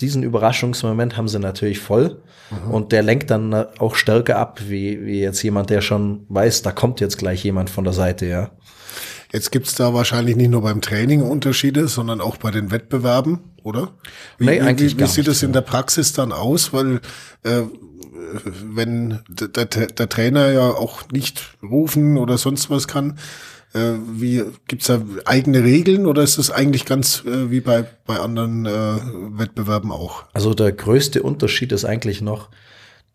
diesen 0.00 0.22
Überraschungsmoment 0.22 1.16
haben 1.16 1.28
sie 1.28 1.38
natürlich 1.38 1.78
voll. 1.78 2.22
Mhm. 2.50 2.70
Und 2.70 2.92
der 2.92 3.02
lenkt 3.02 3.30
dann 3.30 3.54
auch 3.54 3.94
stärker 3.94 4.38
ab, 4.38 4.60
wie, 4.66 5.04
wie 5.04 5.20
jetzt 5.20 5.42
jemand, 5.42 5.70
der 5.70 5.80
schon 5.80 6.26
weiß, 6.28 6.62
da 6.62 6.72
kommt 6.72 7.00
jetzt 7.00 7.18
gleich 7.18 7.42
jemand 7.44 7.70
von 7.70 7.84
der 7.84 7.92
Seite, 7.92 8.26
ja. 8.26 8.50
Jetzt 9.32 9.50
gibt's 9.50 9.74
da 9.74 9.92
wahrscheinlich 9.92 10.36
nicht 10.36 10.50
nur 10.50 10.62
beim 10.62 10.80
Training 10.80 11.22
Unterschiede, 11.22 11.88
sondern 11.88 12.20
auch 12.20 12.36
bei 12.36 12.50
den 12.50 12.70
Wettbewerben, 12.70 13.40
oder? 13.64 13.90
Wie, 14.38 14.46
nee, 14.46 14.60
eigentlich 14.60 14.94
wie, 14.94 15.00
wie, 15.00 15.04
wie 15.04 15.08
sieht 15.08 15.28
es 15.28 15.42
in 15.42 15.52
der 15.52 15.62
Praxis 15.62 16.12
dann 16.12 16.30
aus? 16.30 16.72
Weil 16.72 17.00
äh, 17.42 17.62
wenn 18.44 19.20
der, 19.28 19.66
der, 19.66 20.08
Trainer 20.08 20.50
ja 20.52 20.70
auch 20.70 21.10
nicht 21.10 21.56
rufen 21.62 22.18
oder 22.18 22.38
sonst 22.38 22.70
was 22.70 22.88
kann, 22.88 23.18
äh, 23.74 23.94
wie 24.12 24.44
gibt's 24.68 24.86
da 24.86 25.02
eigene 25.24 25.62
Regeln 25.62 26.06
oder 26.06 26.22
ist 26.22 26.38
das 26.38 26.50
eigentlich 26.50 26.84
ganz 26.84 27.24
äh, 27.26 27.50
wie 27.50 27.60
bei, 27.60 27.84
bei 28.06 28.18
anderen 28.18 28.66
äh, 28.66 29.38
Wettbewerben 29.38 29.92
auch? 29.92 30.24
Also 30.32 30.54
der 30.54 30.72
größte 30.72 31.22
Unterschied 31.22 31.72
ist 31.72 31.84
eigentlich 31.84 32.20
noch, 32.20 32.48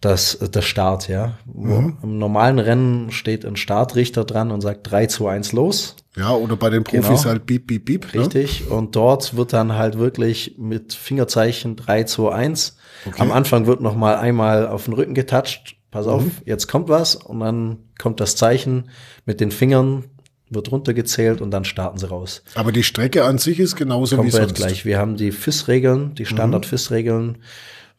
dass 0.02 0.40
der 0.40 0.64
Start, 0.64 1.08
ja. 1.08 1.38
Mhm. 1.46 1.98
Im 2.02 2.18
normalen 2.18 2.58
Rennen 2.58 3.12
steht 3.12 3.46
ein 3.46 3.56
Startrichter 3.56 4.26
dran 4.26 4.52
und 4.52 4.62
sagt 4.62 4.90
3, 4.90 5.06
2, 5.08 5.32
1 5.32 5.52
los. 5.54 5.96
Ja, 6.18 6.32
oder 6.32 6.56
bei 6.56 6.70
den 6.70 6.84
Profis 6.84 7.22
genau. 7.22 7.26
halt 7.26 7.46
Beep, 7.46 7.68
Beep, 7.68 7.86
Beep. 7.86 8.14
Ne? 8.14 8.22
Richtig. 8.22 8.68
Ne? 8.68 8.76
Und 8.76 8.96
dort 8.96 9.36
wird 9.38 9.54
dann 9.54 9.76
halt 9.76 9.98
wirklich 9.98 10.56
mit 10.58 10.94
Fingerzeichen 10.94 11.76
3, 11.76 12.06
2, 12.06 12.32
1. 12.34 12.78
Okay. 13.06 13.22
Am 13.22 13.32
Anfang 13.32 13.68
wird 13.68 13.82
noch 13.82 13.96
mal 13.96 14.18
einmal 14.18 14.68
auf 14.68 14.86
den 14.86 14.96
Rücken 14.96 15.14
getatscht. 15.14 15.78
Pass 15.92 16.08
auf, 16.08 16.24
mhm. 16.24 16.32
jetzt 16.46 16.68
kommt 16.68 16.90
was. 16.90 17.16
Und 17.16 17.40
dann 17.40 17.78
kommt 18.00 18.20
das 18.20 18.36
Zeichen 18.36 18.90
mit 19.26 19.40
den 19.40 19.52
Fingern 19.52 20.06
wird 20.52 20.70
runtergezählt 20.70 21.42
und 21.42 21.50
dann 21.52 21.64
starten 21.64 21.98
sie 21.98 22.10
raus. 22.10 22.44
Aber 22.56 22.74
die 22.74 22.84
Strecke 22.84 23.24
an 23.24 23.38
sich 23.38 23.58
ist 23.60 23.78
genauso 23.78 24.18
Komplett 24.18 24.34
wie 24.34 24.38
sonst. 24.48 24.56
gleich. 24.56 24.86
Wir 24.86 25.00
haben 25.00 25.16
die 25.16 25.32
FIS-Regeln, 25.32 26.14
die 26.16 26.26
Standard-FIS-Regeln, 26.26 27.38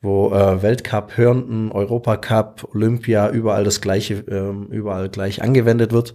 wo 0.02 0.32
äh, 0.32 0.62
Weltcup, 0.62 1.16
Hörnten, 1.16 1.70
Europacup, 1.70 2.68
Olympia, 2.74 3.30
überall 3.30 3.64
das 3.64 3.80
gleiche, 3.80 4.24
ähm, 4.28 4.66
überall 4.70 5.08
gleich 5.08 5.42
angewendet 5.42 5.92
wird. 5.92 6.14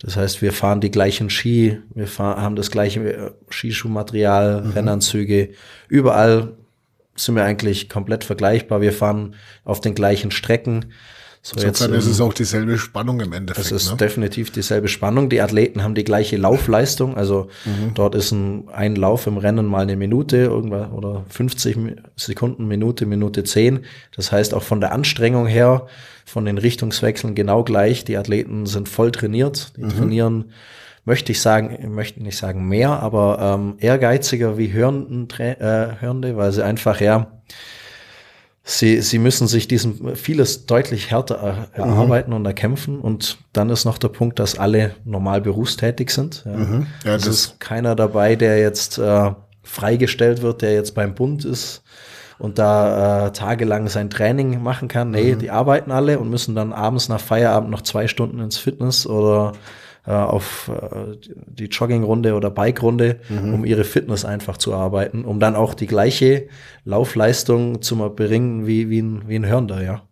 Das 0.00 0.16
heißt, 0.16 0.42
wir 0.42 0.52
fahren 0.52 0.80
die 0.80 0.90
gleichen 0.90 1.28
Ski, 1.28 1.78
wir 1.94 2.06
fahren, 2.06 2.40
haben 2.40 2.56
das 2.56 2.70
gleiche 2.70 3.00
äh, 3.00 3.30
Skischuhmaterial, 3.50 4.62
mhm. 4.62 4.70
Rennanzüge, 4.70 5.50
überall 5.88 6.54
sind 7.16 7.34
wir 7.34 7.44
eigentlich 7.44 7.88
komplett 7.88 8.24
vergleichbar. 8.24 8.80
Wir 8.80 8.92
fahren 8.92 9.34
auf 9.64 9.80
den 9.80 9.94
gleichen 9.94 10.30
Strecken. 10.30 10.92
So 11.42 11.54
Insofern 11.54 11.94
jetzt, 11.94 12.04
ist 12.04 12.10
es 12.10 12.20
auch 12.20 12.34
dieselbe 12.34 12.78
Spannung 12.78 13.20
im 13.20 13.32
Endeffekt. 13.32 13.66
Es 13.66 13.72
ist 13.72 13.90
ne? 13.90 13.96
definitiv 13.96 14.50
dieselbe 14.50 14.88
Spannung. 14.88 15.30
Die 15.30 15.40
Athleten 15.40 15.82
haben 15.82 15.94
die 15.94 16.04
gleiche 16.04 16.36
Laufleistung. 16.36 17.16
Also 17.16 17.48
mhm. 17.64 17.94
dort 17.94 18.14
ist 18.14 18.32
ein, 18.32 18.68
ein 18.70 18.96
Lauf 18.96 19.26
im 19.26 19.36
Rennen 19.38 19.66
mal 19.66 19.82
eine 19.82 19.96
Minute 19.96 20.36
irgendwas 20.36 20.90
oder 20.92 21.24
50 21.28 21.76
Sekunden, 22.16 22.66
Minute, 22.66 23.06
Minute 23.06 23.44
10. 23.44 23.80
Das 24.14 24.32
heißt 24.32 24.52
auch 24.52 24.62
von 24.62 24.80
der 24.80 24.92
Anstrengung 24.92 25.46
her, 25.46 25.86
von 26.24 26.44
den 26.44 26.58
Richtungswechseln 26.58 27.34
genau 27.34 27.62
gleich. 27.64 28.04
Die 28.04 28.16
Athleten 28.16 28.66
sind 28.66 28.88
voll 28.88 29.12
trainiert. 29.12 29.72
Die 29.76 29.84
mhm. 29.84 29.90
trainieren 29.90 30.44
möchte 31.04 31.32
ich 31.32 31.40
sagen, 31.40 31.94
möchte 31.94 32.22
nicht 32.22 32.36
sagen 32.36 32.68
mehr, 32.68 33.00
aber 33.00 33.38
ähm, 33.40 33.76
ehrgeiziger 33.78 34.58
wie 34.58 34.72
Hörenden, 34.72 35.26
äh, 35.38 35.96
Hörende, 36.00 36.36
weil 36.36 36.52
sie 36.52 36.62
einfach 36.62 37.00
ja 37.00 37.40
sie, 38.68 39.00
sie 39.00 39.18
müssen 39.18 39.48
sich 39.48 39.66
diesem 39.66 40.14
vieles 40.14 40.66
deutlich 40.66 41.10
härter 41.10 41.36
er, 41.36 41.52
mhm. 41.52 41.92
erarbeiten 41.92 42.30
mhm. 42.30 42.36
und 42.36 42.46
erkämpfen. 42.46 43.00
Und 43.00 43.38
dann 43.52 43.70
ist 43.70 43.84
noch 43.84 43.98
der 43.98 44.08
Punkt, 44.08 44.38
dass 44.38 44.58
alle 44.58 44.94
normal 45.04 45.40
berufstätig 45.40 46.10
sind. 46.10 46.44
Ja. 46.44 46.52
Mhm. 46.52 46.86
Ja, 47.04 47.14
es 47.14 47.26
ist 47.26 47.60
keiner 47.60 47.96
dabei, 47.96 48.36
der 48.36 48.58
jetzt 48.58 48.98
äh, 48.98 49.30
freigestellt 49.62 50.42
wird, 50.42 50.62
der 50.62 50.74
jetzt 50.74 50.94
beim 50.94 51.14
Bund 51.14 51.44
ist 51.44 51.82
und 52.38 52.58
da 52.58 53.26
äh, 53.26 53.32
tagelang 53.32 53.88
sein 53.88 54.10
Training 54.10 54.62
machen 54.62 54.88
kann. 54.88 55.10
Nee, 55.10 55.34
mhm. 55.34 55.38
die 55.38 55.50
arbeiten 55.50 55.90
alle 55.90 56.18
und 56.18 56.28
müssen 56.28 56.54
dann 56.54 56.72
abends 56.72 57.08
nach 57.08 57.20
Feierabend 57.20 57.70
noch 57.70 57.82
zwei 57.82 58.06
Stunden 58.06 58.38
ins 58.38 58.58
Fitness 58.58 59.06
oder 59.06 59.52
äh, 60.08 60.12
auf 60.12 60.70
äh, 60.70 61.18
die 61.46 61.66
Joggingrunde 61.66 62.34
oder 62.34 62.50
Bikerunde, 62.50 63.20
mhm. 63.28 63.52
um 63.52 63.64
ihre 63.66 63.84
Fitness 63.84 64.24
einfach 64.24 64.56
zu 64.56 64.72
arbeiten, 64.72 65.26
um 65.26 65.38
dann 65.38 65.54
auch 65.54 65.74
die 65.74 65.86
gleiche 65.86 66.48
Laufleistung 66.86 67.82
zu 67.82 67.96
bringen 67.96 68.66
wie, 68.66 68.88
wie, 68.88 69.02
ein, 69.02 69.28
wie 69.28 69.36
ein 69.36 69.44
Hörender, 69.44 69.82
ja. 69.82 70.02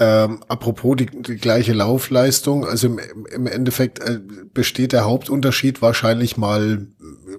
Ähm, 0.00 0.42
apropos 0.48 0.96
die, 0.96 1.06
die 1.06 1.36
gleiche 1.36 1.74
Laufleistung, 1.74 2.66
also 2.66 2.86
im, 2.86 2.98
im 3.30 3.46
Endeffekt 3.46 4.00
äh, 4.00 4.20
besteht 4.54 4.92
der 4.92 5.04
Hauptunterschied 5.04 5.82
wahrscheinlich 5.82 6.38
mal 6.38 6.86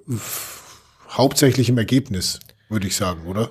äh, 0.08 0.14
hauptsächlich 1.10 1.68
im 1.70 1.80
Ergebnis, 1.80 2.40
würde 2.70 2.86
ich 2.86 2.96
sagen, 2.96 3.26
oder? 3.26 3.50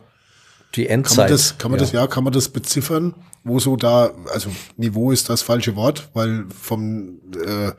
Die 0.76 0.86
Endzeit. 0.86 1.16
Kann 1.16 1.24
man 1.24 1.30
das, 1.32 1.58
kann 1.58 1.70
man 1.72 1.80
ja. 1.80 1.84
das, 1.84 1.92
ja, 1.92 2.06
kann 2.06 2.22
man 2.22 2.32
das 2.32 2.48
beziffern? 2.48 3.14
Wo 3.44 3.58
so 3.58 3.76
da, 3.76 4.12
also 4.32 4.50
Niveau 4.76 5.10
ist 5.10 5.28
das 5.28 5.42
falsche 5.42 5.74
Wort, 5.74 6.08
weil 6.14 6.44
vom 6.50 7.18
äh, 7.44 7.72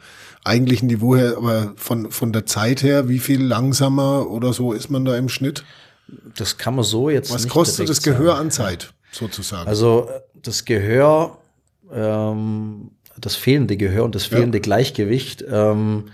eigentlichen 0.44 0.88
Niveau 0.88 1.16
her, 1.16 1.36
aber 1.38 1.74
von, 1.78 2.12
von 2.12 2.34
der 2.34 2.46
Zeit 2.46 2.84
her, 2.84 3.08
wie 3.08 3.20
viel 3.20 3.42
langsamer 3.42 4.30
oder 4.30 4.52
so 4.54 4.74
ist 4.74 4.90
man 4.90 5.06
da 5.06 5.18
im 5.18 5.30
Schnitt? 5.30 5.64
Das 6.36 6.58
kann 6.58 6.76
man 6.76 6.84
so 6.84 7.10
jetzt 7.10 7.34
Was 7.34 7.48
kostet 7.48 7.88
das 7.88 8.02
Gehör 8.02 8.34
sagen. 8.34 8.42
an 8.42 8.52
Zeit, 8.52 8.94
sozusagen? 9.12 9.68
Also 9.68 10.10
das 10.34 10.66
Gehör, 10.66 11.38
ähm, 11.94 12.92
das 13.18 13.36
fehlende 13.36 13.78
Gehör 13.78 14.04
und 14.04 14.16
das 14.16 14.26
fehlende 14.26 14.58
ja. 14.58 14.62
Gleichgewicht 14.64 15.46
ähm, 15.50 16.06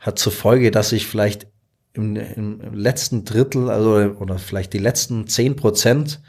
hat 0.00 0.18
zur 0.18 0.32
Folge, 0.32 0.70
dass 0.70 0.92
ich 0.92 1.06
vielleicht 1.06 1.46
im, 1.94 2.16
im 2.16 2.74
letzten 2.74 3.24
Drittel, 3.24 3.70
also 3.70 3.92
oder 4.18 4.38
vielleicht 4.38 4.72
die 4.72 4.78
letzten 4.78 5.26
zehn 5.28 5.56
Prozent 5.56 6.20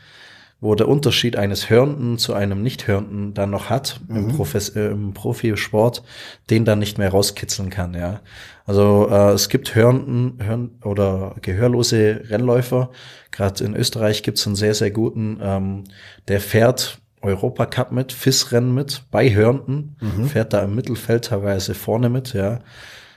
wo 0.64 0.76
der 0.76 0.88
Unterschied 0.88 1.36
eines 1.36 1.70
Hörenden 1.70 2.18
zu 2.18 2.34
einem 2.34 2.64
Nicht-Hörenden 2.64 3.34
dann 3.34 3.50
noch 3.50 3.70
hat 3.70 4.00
mhm. 4.08 4.16
im, 4.16 4.28
Profes 4.30 4.70
äh, 4.70 4.92
im 4.92 5.14
Profisport, 5.14 6.04
den 6.50 6.64
dann 6.64 6.80
nicht 6.80 6.98
mehr 6.98 7.10
rauskitzeln 7.10 7.70
kann, 7.70 7.94
ja. 7.94 8.22
Also 8.66 9.10
äh, 9.12 9.34
es 9.34 9.50
gibt 9.50 9.76
Hörenden 9.76 10.38
Hörn 10.42 10.72
oder 10.84 11.36
gehörlose 11.42 12.22
Rennläufer. 12.30 12.92
Gerade 13.32 13.62
in 13.62 13.76
Österreich 13.76 14.24
gibt 14.24 14.38
es 14.38 14.48
einen 14.48 14.56
sehr, 14.56 14.74
sehr 14.74 14.92
guten, 14.92 15.40
ähm, 15.42 15.84
der 16.30 16.40
fährt 16.40 17.00
Europacup 17.22 17.92
mit, 17.92 18.14
FIS-Rennen 18.14 18.74
mit, 18.74 19.04
bei 19.12 19.34
Hörenden, 19.34 19.98
mhm. 20.00 20.28
fährt 20.28 20.54
da 20.54 20.64
im 20.64 20.76
Mittelfeld 20.76 21.26
teilweise 21.26 21.74
vorne 21.74 22.10
mit, 22.10 22.34
ja. 22.34 22.60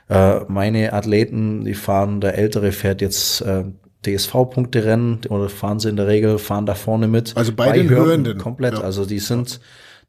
Äh, 0.09 0.41
meine 0.49 0.93
Athleten, 0.93 1.65
die 1.65 1.75
fahren, 1.75 2.21
der 2.21 2.39
Ältere 2.39 2.73
fährt 2.73 3.01
jetzt 3.01 3.41
äh, 3.43 3.65
DSV-Punkte 4.05 4.85
rennen 4.85 5.21
oder 5.29 5.49
fahren 5.49 5.81
sie 5.81 5.89
in 5.89 5.97
der 5.97 6.07
Regel, 6.07 6.39
fahren 6.39 6.67
da 6.67 6.75
vorne 6.75 7.09
mit. 7.09 7.37
Also 7.37 7.53
bei, 7.53 7.71
bei 7.71 7.79
den 7.79 7.89
Hörenden. 7.89 8.07
Hörenden. 8.07 8.39
Komplett. 8.39 8.75
Ja. 8.75 8.81
Also 8.81 9.05
die 9.05 9.19
sind 9.19 9.61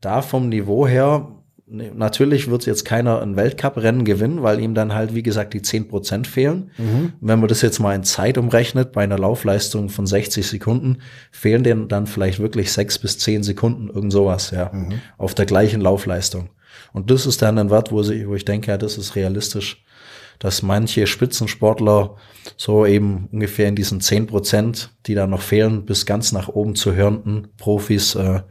da 0.01 0.21
vom 0.21 0.49
Niveau 0.49 0.87
her, 0.87 1.27
ne, 1.65 1.91
natürlich 1.95 2.49
wird 2.49 2.65
jetzt 2.65 2.85
keiner 2.85 3.21
ein 3.21 3.35
Weltcup-Rennen 3.35 4.05
gewinnen, 4.05 4.43
weil 4.43 4.59
ihm 4.59 4.73
dann 4.73 4.93
halt, 4.93 5.15
wie 5.15 5.23
gesagt, 5.23 5.53
die 5.53 5.61
zehn 5.61 5.87
Prozent 5.87 6.27
fehlen. 6.27 6.71
Mhm. 6.77 7.13
Wenn 7.21 7.39
man 7.39 7.49
das 7.49 7.61
jetzt 7.61 7.79
mal 7.79 7.95
in 7.95 8.03
Zeit 8.03 8.37
umrechnet, 8.37 8.91
bei 8.91 9.03
einer 9.03 9.17
Laufleistung 9.17 9.89
von 9.89 10.05
60 10.05 10.45
Sekunden, 10.45 10.97
fehlen 11.31 11.63
denen 11.63 11.87
dann 11.87 12.07
vielleicht 12.07 12.39
wirklich 12.39 12.71
sechs 12.71 12.99
bis 12.99 13.17
zehn 13.17 13.43
Sekunden, 13.43 13.89
irgend 13.89 14.11
sowas, 14.11 14.51
ja, 14.51 14.71
mhm. 14.73 15.01
auf 15.17 15.33
der 15.33 15.45
gleichen 15.45 15.81
Laufleistung. 15.81 16.49
Und 16.93 17.11
das 17.11 17.25
ist 17.25 17.41
dann 17.41 17.57
ein 17.57 17.69
Wert, 17.69 17.91
wo, 17.91 18.03
sie, 18.03 18.27
wo 18.27 18.35
ich 18.35 18.45
denke, 18.45 18.71
ja, 18.71 18.77
das 18.77 18.97
ist 18.97 19.15
realistisch 19.15 19.83
dass 20.39 20.61
manche 20.61 21.07
Spitzensportler 21.07 22.15
so 22.55 22.85
eben 22.85 23.27
ungefähr 23.31 23.67
in 23.67 23.75
diesen 23.75 24.01
zehn 24.01 24.27
Prozent, 24.27 24.91
die 25.05 25.15
da 25.15 25.27
noch 25.27 25.41
fehlen, 25.41 25.85
bis 25.85 26.05
ganz 26.05 26.31
nach 26.31 26.47
oben 26.47 26.75
zu 26.75 26.93
hörenden 26.93 27.49
Profis, 27.57 28.15
äh, 28.15 28.41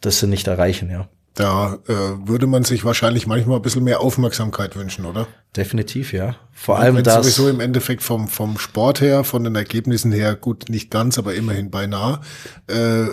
das 0.00 0.20
sie 0.20 0.26
nicht 0.26 0.46
erreichen, 0.46 0.90
ja. 0.90 1.08
Da 1.34 1.78
äh, 1.86 1.92
würde 2.26 2.46
man 2.46 2.64
sich 2.64 2.86
wahrscheinlich 2.86 3.26
manchmal 3.26 3.56
ein 3.56 3.62
bisschen 3.62 3.84
mehr 3.84 4.00
Aufmerksamkeit 4.00 4.74
wünschen, 4.74 5.04
oder? 5.04 5.26
Definitiv, 5.54 6.14
ja. 6.14 6.36
Vor 6.52 6.78
allem 6.78 7.02
das. 7.02 7.26
sowieso 7.26 7.50
im 7.50 7.60
Endeffekt 7.60 8.02
vom, 8.02 8.26
vom 8.26 8.56
Sport 8.58 9.02
her, 9.02 9.22
von 9.22 9.44
den 9.44 9.54
Ergebnissen 9.54 10.12
her, 10.12 10.34
gut, 10.34 10.70
nicht 10.70 10.90
ganz, 10.90 11.18
aber 11.18 11.34
immerhin 11.34 11.70
beinahe, 11.70 12.20
äh, 12.68 13.08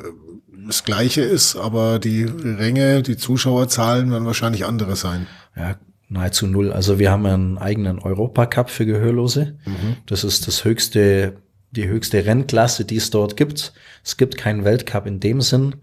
das 0.66 0.86
Gleiche 0.86 1.22
ist, 1.22 1.58
aber 1.58 2.00
die 2.00 2.24
Ränge, 2.24 3.04
die 3.04 3.18
Zuschauerzahlen 3.18 4.10
werden 4.10 4.26
wahrscheinlich 4.26 4.66
andere 4.66 4.96
sein. 4.96 5.28
Ja, 5.58 5.76
nahezu 6.14 6.48
null. 6.48 6.72
Also 6.72 7.00
wir 7.00 7.12
haben 7.12 7.26
einen 7.26 7.58
eigenen 7.58 8.00
Europacup 8.00 8.70
für 8.70 8.86
Gehörlose. 8.86 9.58
Mhm. 9.66 9.98
Das 10.06 10.24
ist 10.24 10.48
das 10.48 10.64
höchste, 10.64 11.38
die 11.72 11.88
höchste 11.88 12.26
Rennklasse, 12.26 12.86
die 12.86 12.98
es 12.98 13.10
dort 13.10 13.36
gibt. 13.36 13.74
Es 14.04 14.16
gibt 14.16 14.38
keinen 14.38 14.64
Weltcup 14.64 15.08
in 15.08 15.20
dem 15.20 15.42
Sinn, 15.42 15.76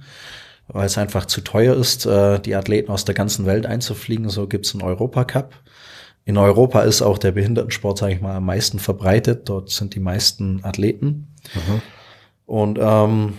weil 0.69 0.87
es 0.87 0.97
einfach 0.97 1.27
zu 1.27 1.41
teuer 1.43 1.77
ist, 1.77 2.07
äh, 2.07 2.39
die 2.39 2.55
Athleten 2.55 2.91
aus 2.91 3.05
der 3.05 3.15
ganzen 3.15 3.45
Welt 3.45 3.67
einzufliegen. 3.67 4.29
So 4.29 4.47
gibt 4.47 4.67
es 4.67 4.73
einen 4.73 4.83
Europacup. 4.83 5.53
In 6.25 6.39
Europa 6.39 6.83
ist 6.83 7.03
auch 7.03 7.19
der 7.19 7.33
Behindertensport, 7.33 7.99
sage 7.99 8.15
ich 8.15 8.21
mal, 8.21 8.37
am 8.37 8.47
meisten 8.47 8.79
verbreitet. 8.79 9.49
Dort 9.49 9.71
sind 9.71 9.95
die 9.95 10.01
meisten 10.01 10.65
Athleten. 10.65 11.35
Mhm. 11.55 11.83
Und 12.47 12.79
ähm, 12.81 13.35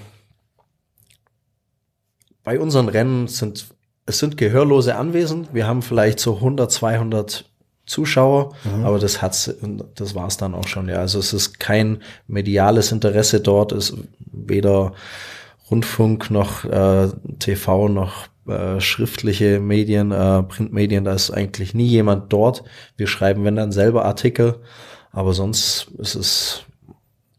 bei 2.44 2.60
unseren 2.60 2.90
Rennen 2.90 3.28
sind 3.28 3.68
es 4.06 4.20
sind 4.20 4.38
Gehörlose 4.38 4.96
anwesend. 4.96 5.54
Wir 5.54 5.68
haben 5.68 5.82
vielleicht 5.82 6.20
so 6.20 6.36
100, 6.36 6.72
200 6.72 7.46
Zuschauer, 7.86 8.54
mhm. 8.64 8.86
aber 8.86 9.00
das 9.00 9.22
hat's, 9.22 9.54
das 9.96 10.16
war's 10.16 10.38
dann 10.38 10.54
auch 10.56 10.68
schon. 10.68 10.88
Ja, 10.88 10.98
also 10.98 11.20
es 11.20 11.34
ist 11.34 11.60
kein 11.60 12.02
mediales 12.28 12.92
Interesse 12.92 13.42
dort, 13.42 13.72
ist 13.72 13.96
weder 14.32 14.94
Rundfunk 15.70 16.32
noch 16.32 16.64
äh, 16.66 17.10
TV 17.40 17.88
noch 17.90 18.28
äh, 18.48 18.80
schriftliche 18.80 19.60
Medien, 19.60 20.12
äh, 20.12 20.44
Printmedien. 20.44 21.06
Da 21.06 21.14
ist 21.14 21.32
eigentlich 21.32 21.74
nie 21.74 21.88
jemand 21.88 22.32
dort. 22.32 22.64
Wir 22.98 23.08
schreiben 23.08 23.44
wenn 23.44 23.56
dann 23.56 23.72
selber 23.72 24.06
Artikel, 24.06 24.60
aber 25.12 25.34
sonst 25.34 25.92
ist 25.98 26.16
es 26.16 26.64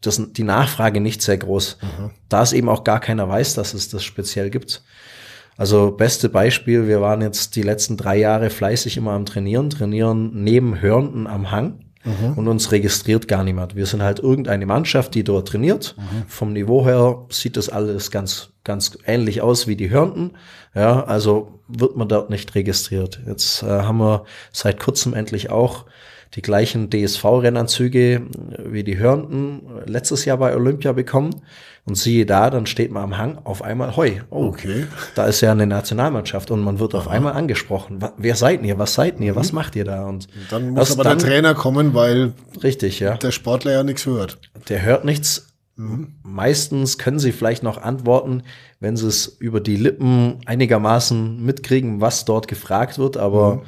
das, 0.01 0.21
die 0.33 0.43
Nachfrage 0.43 0.99
nicht 0.99 1.21
sehr 1.21 1.37
groß. 1.37 1.77
Mhm. 1.81 2.11
Da 2.29 2.41
es 2.41 2.53
eben 2.53 2.69
auch 2.69 2.83
gar 2.83 2.99
keiner 2.99 3.27
weiß, 3.27 3.55
dass 3.55 3.73
es 3.73 3.89
das 3.89 4.03
speziell 4.03 4.49
gibt. 4.49 4.83
Also 5.57 5.91
beste 5.91 6.29
Beispiel, 6.29 6.87
wir 6.87 7.01
waren 7.01 7.21
jetzt 7.21 7.55
die 7.55 7.61
letzten 7.61 7.97
drei 7.97 8.17
Jahre 8.17 8.49
fleißig 8.49 8.97
immer 8.97 9.11
am 9.11 9.25
Trainieren, 9.25 9.69
trainieren 9.69 10.31
neben 10.33 10.81
Hörenden 10.81 11.27
am 11.27 11.51
Hang. 11.51 11.79
Mhm. 12.05 12.33
Und 12.37 12.47
uns 12.47 12.71
registriert 12.71 13.27
gar 13.27 13.43
niemand. 13.43 13.75
Wir 13.75 13.85
sind 13.85 14.03
halt 14.03 14.19
irgendeine 14.19 14.65
Mannschaft, 14.65 15.15
die 15.15 15.23
dort 15.23 15.47
trainiert. 15.47 15.95
Mhm. 15.97 16.27
Vom 16.27 16.53
Niveau 16.53 16.85
her 16.85 17.25
sieht 17.29 17.55
das 17.55 17.69
alles 17.69 18.11
ganz, 18.11 18.49
ganz 18.63 18.97
ähnlich 19.05 19.41
aus 19.41 19.67
wie 19.67 19.77
die 19.77 19.89
Hörenden. 19.89 20.31
Ja, 20.75 21.05
also 21.05 21.59
wird 21.67 21.95
man 21.95 22.09
dort 22.09 22.29
nicht 22.29 22.53
registriert. 22.55 23.21
Jetzt 23.25 23.63
äh, 23.63 23.67
haben 23.67 23.99
wir 23.99 24.25
seit 24.51 24.79
kurzem 24.81 25.13
endlich 25.13 25.49
auch 25.49 25.85
die 26.35 26.41
gleichen 26.41 26.89
DSV-Rennanzüge 26.89 28.23
wie 28.65 28.83
die 28.83 28.97
Hörenden 28.97 29.61
letztes 29.85 30.25
Jahr 30.25 30.37
bei 30.37 30.55
Olympia 30.55 30.91
bekommen. 30.93 31.41
Und 31.85 31.95
siehe 31.95 32.25
da, 32.25 32.49
dann 32.49 32.65
steht 32.65 32.91
man 32.91 33.03
am 33.03 33.17
Hang 33.17 33.39
auf 33.43 33.61
einmal, 33.61 33.97
hoi, 33.97 34.21
oh, 34.29 34.45
okay. 34.45 34.85
da 35.15 35.25
ist 35.25 35.41
ja 35.41 35.51
eine 35.51 35.67
Nationalmannschaft 35.67 36.49
und 36.49 36.61
man 36.61 36.79
wird 36.79 36.95
Aha. 36.95 37.01
auf 37.01 37.07
einmal 37.09 37.33
angesprochen. 37.33 37.99
Wer 38.17 38.35
seid 38.35 38.63
ihr? 38.63 38.79
Was 38.79 38.93
seid 38.93 39.19
ihr? 39.19 39.33
Mhm. 39.33 39.35
Was 39.35 39.51
macht 39.51 39.75
ihr 39.75 39.83
da? 39.83 40.05
Und 40.05 40.29
dann 40.49 40.69
muss 40.69 40.93
aber 40.93 41.03
dann, 41.03 41.19
der 41.19 41.27
Trainer 41.27 41.55
kommen, 41.55 41.93
weil 41.93 42.33
richtig, 42.63 43.01
ja. 43.01 43.17
der 43.17 43.31
Sportler 43.31 43.73
ja 43.73 43.83
nichts 43.83 44.05
hört. 44.05 44.39
Der 44.69 44.81
hört 44.81 45.03
nichts. 45.03 45.47
Mhm. 45.75 46.15
Meistens 46.23 46.97
können 46.97 47.19
sie 47.19 47.33
vielleicht 47.33 47.63
noch 47.63 47.77
antworten, 47.77 48.43
wenn 48.79 48.95
sie 48.95 49.07
es 49.07 49.27
über 49.27 49.59
die 49.59 49.75
Lippen 49.75 50.39
einigermaßen 50.45 51.43
mitkriegen, 51.43 51.99
was 51.99 52.23
dort 52.23 52.47
gefragt 52.47 52.97
wird. 52.97 53.17
Aber 53.17 53.55
mhm. 53.55 53.61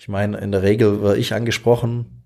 Ich 0.00 0.08
meine, 0.08 0.38
in 0.38 0.50
der 0.50 0.62
Regel 0.62 1.02
werde 1.02 1.18
ich 1.18 1.34
angesprochen 1.34 2.24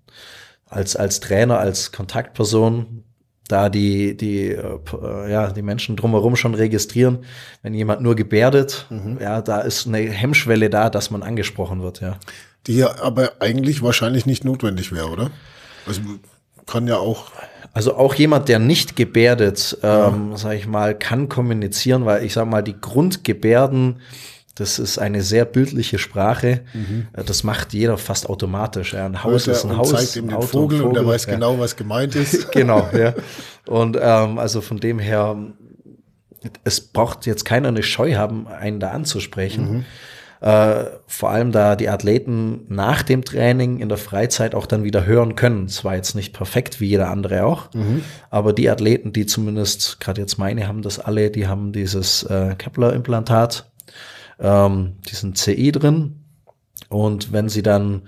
als, 0.65 0.95
als 0.95 1.19
Trainer, 1.19 1.59
als 1.59 1.91
Kontaktperson 1.91 3.03
da 3.49 3.69
die, 3.69 4.15
die, 4.15 4.47
äh, 4.47 5.31
ja, 5.31 5.51
die 5.51 5.61
Menschen 5.61 5.97
drumherum 5.97 6.37
schon 6.37 6.55
registrieren, 6.55 7.25
wenn 7.63 7.73
jemand 7.73 8.01
nur 8.01 8.15
gebärdet, 8.15 8.87
mhm. 8.89 9.19
ja, 9.21 9.41
da 9.41 9.59
ist 9.59 9.87
eine 9.87 9.99
Hemmschwelle 9.99 10.69
da, 10.69 10.89
dass 10.89 11.11
man 11.11 11.21
angesprochen 11.21 11.83
wird, 11.83 11.99
ja. 11.99 12.17
Die 12.65 12.77
ja 12.77 12.99
aber 13.01 13.33
eigentlich 13.41 13.83
wahrscheinlich 13.83 14.25
nicht 14.25 14.45
notwendig 14.45 14.93
wäre, 14.93 15.09
oder? 15.09 15.29
Also 15.85 16.01
kann 16.65 16.87
ja 16.87 16.97
auch. 16.97 17.25
Also 17.73 17.95
auch 17.97 18.15
jemand, 18.15 18.47
der 18.47 18.57
nicht 18.57 18.95
gebärdet, 18.95 19.77
ähm, 19.83 20.31
ja. 20.31 20.37
sag 20.37 20.53
ich 20.53 20.65
mal, 20.65 20.97
kann 20.97 21.27
kommunizieren, 21.27 22.05
weil 22.05 22.23
ich 22.23 22.33
sag 22.33 22.47
mal, 22.47 22.63
die 22.63 22.79
Grundgebärden, 22.79 23.99
Das 24.55 24.79
ist 24.79 24.97
eine 24.97 25.21
sehr 25.21 25.43
bildliche 25.43 25.99
Sprache. 25.99 26.61
Mhm. 26.73 27.07
Das 27.13 27.43
macht 27.43 27.73
jeder 27.73 27.97
fast 27.97 28.29
automatisch. 28.29 28.93
Ja, 28.93 29.05
ein 29.05 29.21
Haus 29.21 29.47
ist 29.47 29.65
ein 29.65 29.75
Haus. 29.75 29.89
zeigt 29.91 30.15
ihm 30.15 30.27
den 30.27 30.37
Auto 30.37 30.47
Vogel, 30.47 30.77
und, 30.77 30.83
Vogel, 30.83 30.99
und 30.99 31.05
er 31.05 31.11
weiß 31.11 31.25
ja. 31.25 31.33
genau, 31.33 31.59
was 31.59 31.75
gemeint 31.75 32.15
ist. 32.15 32.51
genau, 32.53 32.89
ja. 32.97 33.13
Und 33.67 33.97
ähm, 34.01 34.39
also 34.39 34.61
von 34.61 34.77
dem 34.77 34.99
her, 34.99 35.35
es 36.63 36.79
braucht 36.79 37.25
jetzt 37.25 37.43
keiner 37.43 37.67
eine 37.67 37.83
Scheu 37.83 38.15
haben, 38.15 38.47
einen 38.47 38.79
da 38.79 38.91
anzusprechen. 38.91 39.71
Mhm. 39.71 39.85
Äh, 40.41 40.85
vor 41.07 41.31
allem 41.31 41.51
da 41.51 41.75
die 41.75 41.89
Athleten 41.89 42.65
nach 42.69 43.03
dem 43.03 43.25
Training 43.25 43.79
in 43.79 43.89
der 43.89 43.97
Freizeit 43.97 44.53
auch 44.53 44.67
dann 44.67 44.83
wieder 44.83 45.05
hören 45.05 45.35
können. 45.35 45.67
Zwar 45.69 45.95
jetzt 45.95 46.13
nicht 46.13 46.33
perfekt 46.33 46.79
wie 46.79 46.87
jeder 46.87 47.09
andere 47.09 47.45
auch, 47.45 47.73
mhm. 47.73 48.03
aber 48.29 48.53
die 48.53 48.69
Athleten, 48.69 49.11
die 49.11 49.25
zumindest, 49.25 49.99
gerade 49.99 50.21
jetzt 50.21 50.37
meine 50.37 50.67
haben 50.67 50.81
das 50.81 50.99
alle, 50.99 51.31
die 51.31 51.47
haben 51.47 51.71
dieses 51.73 52.23
äh, 52.23 52.55
Kepler-Implantat, 52.57 53.71
ähm, 54.39 54.93
diesen 55.09 55.35
CI 55.35 55.71
drin. 55.71 56.23
Und 56.89 57.31
wenn 57.31 57.49
sie 57.49 57.63
dann 57.63 58.03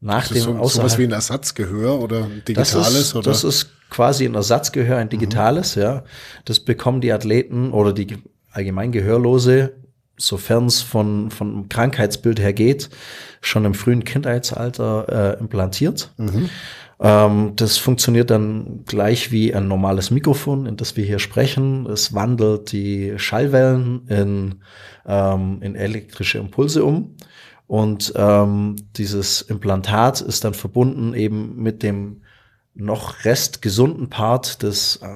nach 0.00 0.28
dem 0.28 0.42
so, 0.42 0.68
sowas 0.68 0.98
wie 0.98 1.04
ein 1.04 1.12
Ersatzgehör 1.12 2.00
oder 2.00 2.24
ein 2.24 2.42
digitales 2.46 2.72
das 2.72 2.94
ist, 2.94 3.14
oder 3.14 3.30
das 3.30 3.44
ist 3.44 3.70
quasi 3.90 4.24
ein 4.24 4.34
Ersatzgehör, 4.34 4.98
ein 4.98 5.08
digitales, 5.08 5.76
mhm. 5.76 5.82
ja. 5.82 6.04
Das 6.44 6.60
bekommen 6.60 7.00
die 7.00 7.12
Athleten 7.12 7.72
oder 7.72 7.92
die 7.92 8.18
allgemein 8.52 8.92
Gehörlose 8.92 9.74
sofern 10.16 10.66
es 10.66 10.80
von, 10.80 11.30
von 11.30 11.68
Krankheitsbild 11.68 12.40
her 12.40 12.52
geht, 12.52 12.90
schon 13.40 13.64
im 13.64 13.74
frühen 13.74 14.04
Kindheitsalter 14.04 15.36
äh, 15.36 15.40
implantiert. 15.40 16.12
Mhm. 16.16 16.48
Ähm, 16.98 17.52
das 17.56 17.76
funktioniert 17.76 18.30
dann 18.30 18.84
gleich 18.86 19.30
wie 19.30 19.54
ein 19.54 19.68
normales 19.68 20.10
Mikrofon, 20.10 20.66
in 20.66 20.76
das 20.76 20.96
wir 20.96 21.04
hier 21.04 21.18
sprechen. 21.18 21.86
Es 21.86 22.14
wandelt 22.14 22.72
die 22.72 23.14
Schallwellen 23.18 24.06
in, 24.08 24.56
ähm, 25.06 25.58
in 25.60 25.74
elektrische 25.74 26.38
Impulse 26.38 26.84
um. 26.84 27.16
Und 27.66 28.12
ähm, 28.16 28.76
dieses 28.96 29.42
Implantat 29.42 30.20
ist 30.20 30.44
dann 30.44 30.54
verbunden 30.54 31.14
eben 31.14 31.56
mit 31.62 31.82
dem 31.82 32.22
noch 32.74 33.24
restgesunden 33.24 34.08
Part 34.08 34.62
des 34.62 34.96
äh, 35.02 35.08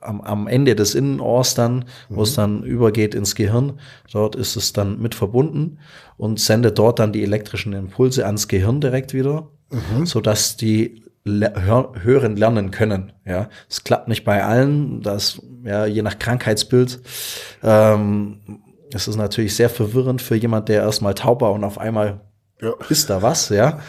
am, 0.00 0.20
am 0.20 0.46
Ende 0.46 0.74
des 0.74 0.94
Innenohrs 0.94 1.54
dann, 1.54 1.86
wo 2.08 2.22
es 2.22 2.32
mhm. 2.32 2.36
dann 2.36 2.62
übergeht 2.62 3.14
ins 3.14 3.34
Gehirn. 3.34 3.80
Dort 4.12 4.36
ist 4.36 4.56
es 4.56 4.72
dann 4.72 5.00
mit 5.00 5.14
verbunden 5.14 5.78
und 6.16 6.40
sendet 6.40 6.78
dort 6.78 6.98
dann 6.98 7.12
die 7.12 7.22
elektrischen 7.22 7.72
Impulse 7.72 8.24
ans 8.24 8.48
Gehirn 8.48 8.80
direkt 8.80 9.12
wieder, 9.12 9.48
mhm. 9.70 10.06
so 10.06 10.20
dass 10.20 10.56
die 10.56 11.02
hören 11.28 12.36
lernen 12.36 12.70
können. 12.70 13.12
Ja, 13.24 13.48
es 13.68 13.84
klappt 13.84 14.08
nicht 14.08 14.24
bei 14.24 14.44
allen. 14.44 15.02
Das 15.02 15.40
ja 15.64 15.86
je 15.86 16.02
nach 16.02 16.18
Krankheitsbild. 16.18 17.00
Ähm, 17.62 18.40
es 18.92 19.06
ist 19.06 19.16
natürlich 19.16 19.54
sehr 19.54 19.70
verwirrend 19.70 20.22
für 20.22 20.36
jemand, 20.36 20.68
der 20.68 20.82
erstmal 20.82 21.14
taub 21.14 21.42
war 21.42 21.52
und 21.52 21.64
auf 21.64 21.78
einmal 21.78 22.20
ja. 22.60 22.72
ist 22.88 23.10
da 23.10 23.22
was. 23.22 23.50
Ja, 23.50 23.80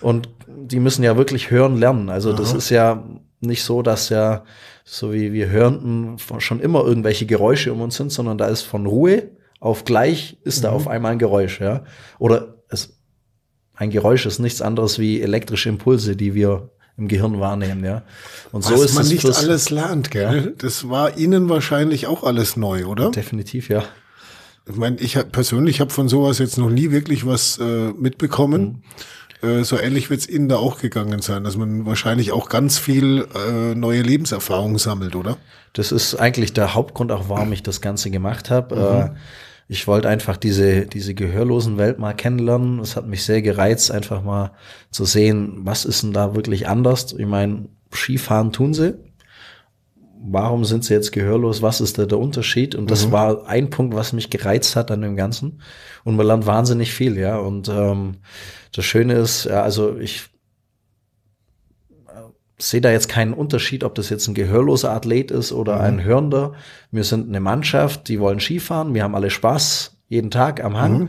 und 0.00 0.28
die 0.48 0.80
müssen 0.80 1.02
ja 1.02 1.16
wirklich 1.16 1.50
hören 1.50 1.76
lernen. 1.76 2.08
Also 2.08 2.30
Aha. 2.30 2.38
das 2.38 2.52
ist 2.52 2.70
ja 2.70 3.04
nicht 3.40 3.62
so, 3.62 3.82
dass 3.82 4.08
ja 4.08 4.44
so 4.84 5.12
wie 5.12 5.32
wir 5.32 5.50
hörten 5.50 6.16
schon 6.38 6.60
immer 6.60 6.84
irgendwelche 6.84 7.26
Geräusche 7.26 7.72
um 7.72 7.80
uns 7.80 7.96
sind, 7.96 8.12
sondern 8.12 8.38
da 8.38 8.46
ist 8.46 8.62
von 8.62 8.86
Ruhe 8.86 9.30
auf 9.58 9.84
gleich 9.84 10.38
ist 10.44 10.58
mhm. 10.58 10.62
da 10.62 10.70
auf 10.70 10.86
einmal 10.86 11.12
ein 11.12 11.18
Geräusch, 11.18 11.60
ja. 11.60 11.84
Oder 12.18 12.56
es, 12.68 12.98
ein 13.74 13.90
Geräusch 13.90 14.26
ist 14.26 14.38
nichts 14.38 14.62
anderes 14.62 14.98
wie 14.98 15.20
elektrische 15.20 15.68
Impulse, 15.68 16.14
die 16.14 16.34
wir 16.34 16.70
im 16.98 17.08
Gehirn 17.08 17.38
wahrnehmen, 17.40 17.84
ja. 17.84 18.02
Und 18.52 18.64
Was 18.64 18.78
so 18.78 18.82
ist 18.82 18.94
man 18.94 19.04
es 19.04 19.10
nicht 19.10 19.24
alles 19.26 19.70
lernt, 19.70 20.10
gell? 20.10 20.54
Das 20.58 20.88
war 20.88 21.18
Ihnen 21.18 21.48
wahrscheinlich 21.48 22.06
auch 22.06 22.24
alles 22.24 22.56
neu, 22.56 22.86
oder? 22.86 23.10
Definitiv, 23.10 23.68
ja. 23.68 23.84
Ich 24.68 24.76
meine, 24.76 24.96
ich 24.98 25.16
persönlich 25.30 25.80
habe 25.80 25.90
von 25.90 26.08
sowas 26.08 26.38
jetzt 26.38 26.58
noch 26.58 26.70
nie 26.70 26.90
wirklich 26.90 27.26
was 27.26 27.58
äh, 27.58 27.92
mitbekommen. 27.92 28.82
Mhm. 29.42 29.48
Äh, 29.48 29.64
so 29.64 29.78
ähnlich 29.78 30.10
wird 30.10 30.20
es 30.20 30.28
Ihnen 30.28 30.48
da 30.48 30.56
auch 30.56 30.78
gegangen 30.78 31.20
sein, 31.22 31.44
dass 31.44 31.56
man 31.56 31.86
wahrscheinlich 31.86 32.32
auch 32.32 32.48
ganz 32.48 32.78
viel 32.78 33.28
äh, 33.34 33.74
neue 33.74 34.02
Lebenserfahrung 34.02 34.78
sammelt, 34.78 35.14
oder? 35.14 35.36
Das 35.74 35.92
ist 35.92 36.16
eigentlich 36.16 36.52
der 36.54 36.74
Hauptgrund 36.74 37.12
auch, 37.12 37.28
warum 37.28 37.52
ich 37.52 37.62
das 37.62 37.80
Ganze 37.80 38.10
gemacht 38.10 38.50
habe. 38.50 38.74
Mhm. 38.74 39.14
Äh, 39.14 39.18
ich 39.68 39.86
wollte 39.86 40.08
einfach 40.08 40.36
diese, 40.36 40.86
diese 40.86 41.14
gehörlosen 41.14 41.76
Welt 41.76 41.98
mal 41.98 42.14
kennenlernen. 42.14 42.78
Es 42.78 42.94
hat 42.94 43.06
mich 43.06 43.24
sehr 43.24 43.42
gereizt, 43.42 43.90
einfach 43.90 44.22
mal 44.22 44.52
zu 44.90 45.04
sehen, 45.04 45.58
was 45.62 45.84
ist 45.84 46.02
denn 46.02 46.12
da 46.12 46.34
wirklich 46.34 46.68
anders. 46.68 47.14
Ich 47.18 47.26
meine, 47.26 47.68
Skifahren 47.92 48.52
tun 48.52 48.74
sie. 48.74 48.94
Warum 50.28 50.64
sind 50.64 50.84
sie 50.84 50.94
jetzt 50.94 51.12
gehörlos? 51.12 51.62
Was 51.62 51.80
ist 51.80 51.98
da 51.98 52.06
der 52.06 52.18
Unterschied? 52.18 52.74
Und 52.74 52.90
das 52.90 53.08
mhm. 53.08 53.12
war 53.12 53.46
ein 53.46 53.70
Punkt, 53.70 53.94
was 53.94 54.12
mich 54.12 54.30
gereizt 54.30 54.76
hat 54.76 54.90
an 54.90 55.02
dem 55.02 55.16
Ganzen. 55.16 55.60
Und 56.04 56.16
man 56.16 56.26
lernt 56.26 56.46
wahnsinnig 56.46 56.92
viel, 56.92 57.18
ja. 57.18 57.36
Und 57.36 57.68
ähm, 57.68 58.18
das 58.72 58.84
Schöne 58.84 59.14
ist, 59.14 59.44
ja, 59.44 59.62
also 59.62 59.98
ich 59.98 60.28
sehe 62.58 62.80
da 62.80 62.90
jetzt 62.90 63.08
keinen 63.08 63.34
Unterschied, 63.34 63.84
ob 63.84 63.94
das 63.94 64.08
jetzt 64.08 64.28
ein 64.28 64.34
gehörloser 64.34 64.92
Athlet 64.92 65.30
ist 65.30 65.52
oder 65.52 65.76
mhm. 65.76 65.80
ein 65.82 66.04
Hörender. 66.04 66.54
Wir 66.90 67.04
sind 67.04 67.28
eine 67.28 67.40
Mannschaft, 67.40 68.08
die 68.08 68.20
wollen 68.20 68.40
Skifahren, 68.40 68.94
wir 68.94 69.02
haben 69.02 69.14
alle 69.14 69.30
Spaß 69.30 69.96
jeden 70.08 70.30
Tag 70.30 70.62
am 70.64 70.78
Hang. 70.78 70.98
Mhm. 70.98 71.08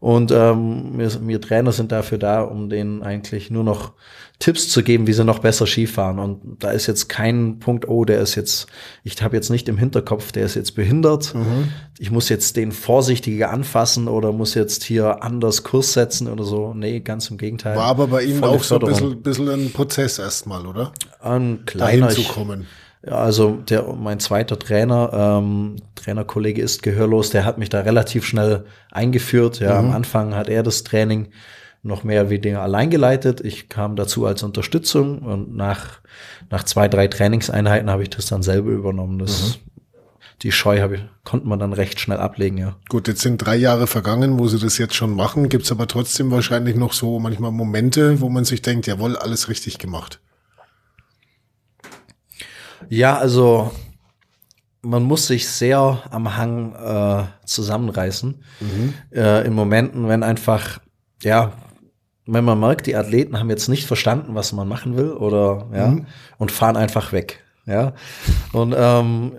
Und 0.00 0.30
ähm, 0.30 0.92
wir, 0.96 1.26
wir 1.26 1.40
Trainer 1.40 1.72
sind 1.72 1.90
dafür 1.90 2.18
da, 2.18 2.42
um 2.42 2.68
denen 2.68 3.02
eigentlich 3.02 3.50
nur 3.50 3.64
noch 3.64 3.92
Tipps 4.38 4.68
zu 4.68 4.84
geben, 4.84 5.08
wie 5.08 5.12
sie 5.12 5.24
noch 5.24 5.40
besser 5.40 5.66
Skifahren. 5.66 6.20
Und 6.20 6.62
da 6.62 6.70
ist 6.70 6.86
jetzt 6.86 7.08
kein 7.08 7.58
Punkt, 7.58 7.88
oh, 7.88 8.04
der 8.04 8.20
ist 8.20 8.36
jetzt, 8.36 8.68
ich 9.02 9.20
habe 9.20 9.34
jetzt 9.34 9.50
nicht 9.50 9.68
im 9.68 9.76
Hinterkopf, 9.76 10.30
der 10.30 10.44
ist 10.44 10.54
jetzt 10.54 10.76
behindert. 10.76 11.34
Mhm. 11.34 11.72
Ich 11.98 12.12
muss 12.12 12.28
jetzt 12.28 12.56
den 12.56 12.70
vorsichtiger 12.70 13.50
anfassen 13.50 14.06
oder 14.06 14.32
muss 14.32 14.54
jetzt 14.54 14.84
hier 14.84 15.24
anders 15.24 15.64
Kurs 15.64 15.92
setzen 15.92 16.28
oder 16.28 16.44
so. 16.44 16.72
Nee, 16.72 17.00
ganz 17.00 17.30
im 17.30 17.36
Gegenteil. 17.36 17.76
War 17.76 17.86
aber 17.86 18.06
bei 18.06 18.22
Ihnen 18.22 18.44
auch 18.44 18.62
so 18.62 18.78
ein 18.78 18.86
bisschen, 18.86 19.22
bisschen 19.22 19.48
ein 19.48 19.72
Prozess 19.72 20.20
erstmal, 20.20 20.66
oder? 20.66 20.92
Ein 21.20 21.64
kleiner. 21.66 22.06
Dahin 22.06 22.24
zu 22.24 22.32
kommen. 22.32 22.66
Ja, 23.04 23.16
also 23.16 23.58
der, 23.68 23.92
mein 23.94 24.20
zweiter 24.20 24.58
Trainer, 24.58 25.10
ähm, 25.12 25.76
Trainerkollege 25.96 26.62
ist 26.62 26.82
gehörlos, 26.82 27.30
der 27.30 27.44
hat 27.44 27.58
mich 27.58 27.70
da 27.70 27.80
relativ 27.80 28.24
schnell 28.24 28.66
eingeführt. 28.90 29.58
Ja, 29.58 29.80
mhm. 29.80 29.88
am 29.88 29.94
Anfang 29.96 30.34
hat 30.34 30.48
er 30.48 30.62
das 30.62 30.84
Training 30.84 31.28
noch 31.82 32.04
mehr 32.04 32.30
wie 32.30 32.38
Dinge 32.38 32.60
allein 32.60 32.90
geleitet. 32.90 33.40
Ich 33.40 33.68
kam 33.68 33.96
dazu 33.96 34.26
als 34.26 34.42
Unterstützung 34.42 35.20
und 35.20 35.54
nach, 35.54 36.00
nach 36.50 36.64
zwei, 36.64 36.88
drei 36.88 37.06
Trainingseinheiten 37.06 37.90
habe 37.90 38.02
ich 38.02 38.10
das 38.10 38.26
dann 38.26 38.42
selber 38.42 38.70
übernommen. 38.70 39.18
Das, 39.18 39.58
mhm. 39.58 39.68
Die 40.42 40.52
Scheu 40.52 40.80
habe 40.80 40.96
ich, 40.96 41.02
konnte 41.24 41.48
man 41.48 41.58
dann 41.58 41.72
recht 41.72 41.98
schnell 41.98 42.18
ablegen, 42.18 42.58
ja. 42.58 42.76
Gut, 42.88 43.08
jetzt 43.08 43.22
sind 43.22 43.38
drei 43.38 43.56
Jahre 43.56 43.88
vergangen, 43.88 44.38
wo 44.38 44.46
Sie 44.46 44.58
das 44.58 44.78
jetzt 44.78 44.94
schon 44.94 45.14
machen. 45.14 45.48
Gibt 45.48 45.64
es 45.64 45.72
aber 45.72 45.88
trotzdem 45.88 46.30
wahrscheinlich 46.30 46.76
noch 46.76 46.92
so 46.92 47.18
manchmal 47.18 47.50
Momente, 47.50 48.20
wo 48.20 48.28
man 48.28 48.44
sich 48.44 48.62
denkt, 48.62 48.86
jawohl, 48.86 49.16
alles 49.16 49.48
richtig 49.48 49.78
gemacht. 49.78 50.20
Ja, 52.88 53.18
also 53.18 53.72
man 54.82 55.02
muss 55.02 55.26
sich 55.26 55.48
sehr 55.48 56.04
am 56.10 56.36
Hang 56.36 56.74
äh, 56.74 57.24
zusammenreißen. 57.44 58.42
Mhm. 58.60 58.94
Äh, 59.10 59.44
in 59.44 59.52
Momenten, 59.54 60.06
wenn 60.08 60.22
einfach, 60.22 60.78
ja, 61.22 61.52
wenn 62.30 62.44
man 62.44 62.60
merkt, 62.60 62.86
die 62.86 62.94
Athleten 62.94 63.38
haben 63.38 63.48
jetzt 63.48 63.68
nicht 63.68 63.86
verstanden, 63.86 64.34
was 64.34 64.52
man 64.52 64.68
machen 64.68 64.96
will, 64.96 65.12
oder 65.12 65.66
ja, 65.72 65.88
mhm. 65.88 66.06
und 66.36 66.52
fahren 66.52 66.76
einfach 66.76 67.12
weg. 67.12 67.42
Ja. 67.66 67.94
Und 68.52 68.74
ähm, 68.76 69.32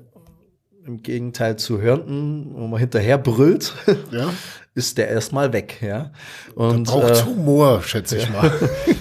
im 0.89 1.04
Gegenteil 1.04 1.58
zu 1.58 1.80
Hörnten, 1.82 2.47
wo 2.54 2.67
man 2.67 2.80
hinterher 2.80 3.17
brüllt, 3.17 3.73
ja. 4.12 4.30
ist 4.75 4.97
der 4.97 5.10
erstmal 5.10 5.54
weg, 5.54 5.78
ja. 5.82 6.12
Und 6.56 6.88
der 6.88 6.93
braucht 6.93 7.21
äh, 7.21 7.25
Humor, 7.25 7.82
schätze 7.84 8.17
ich 8.17 8.30
mal. 8.34 8.52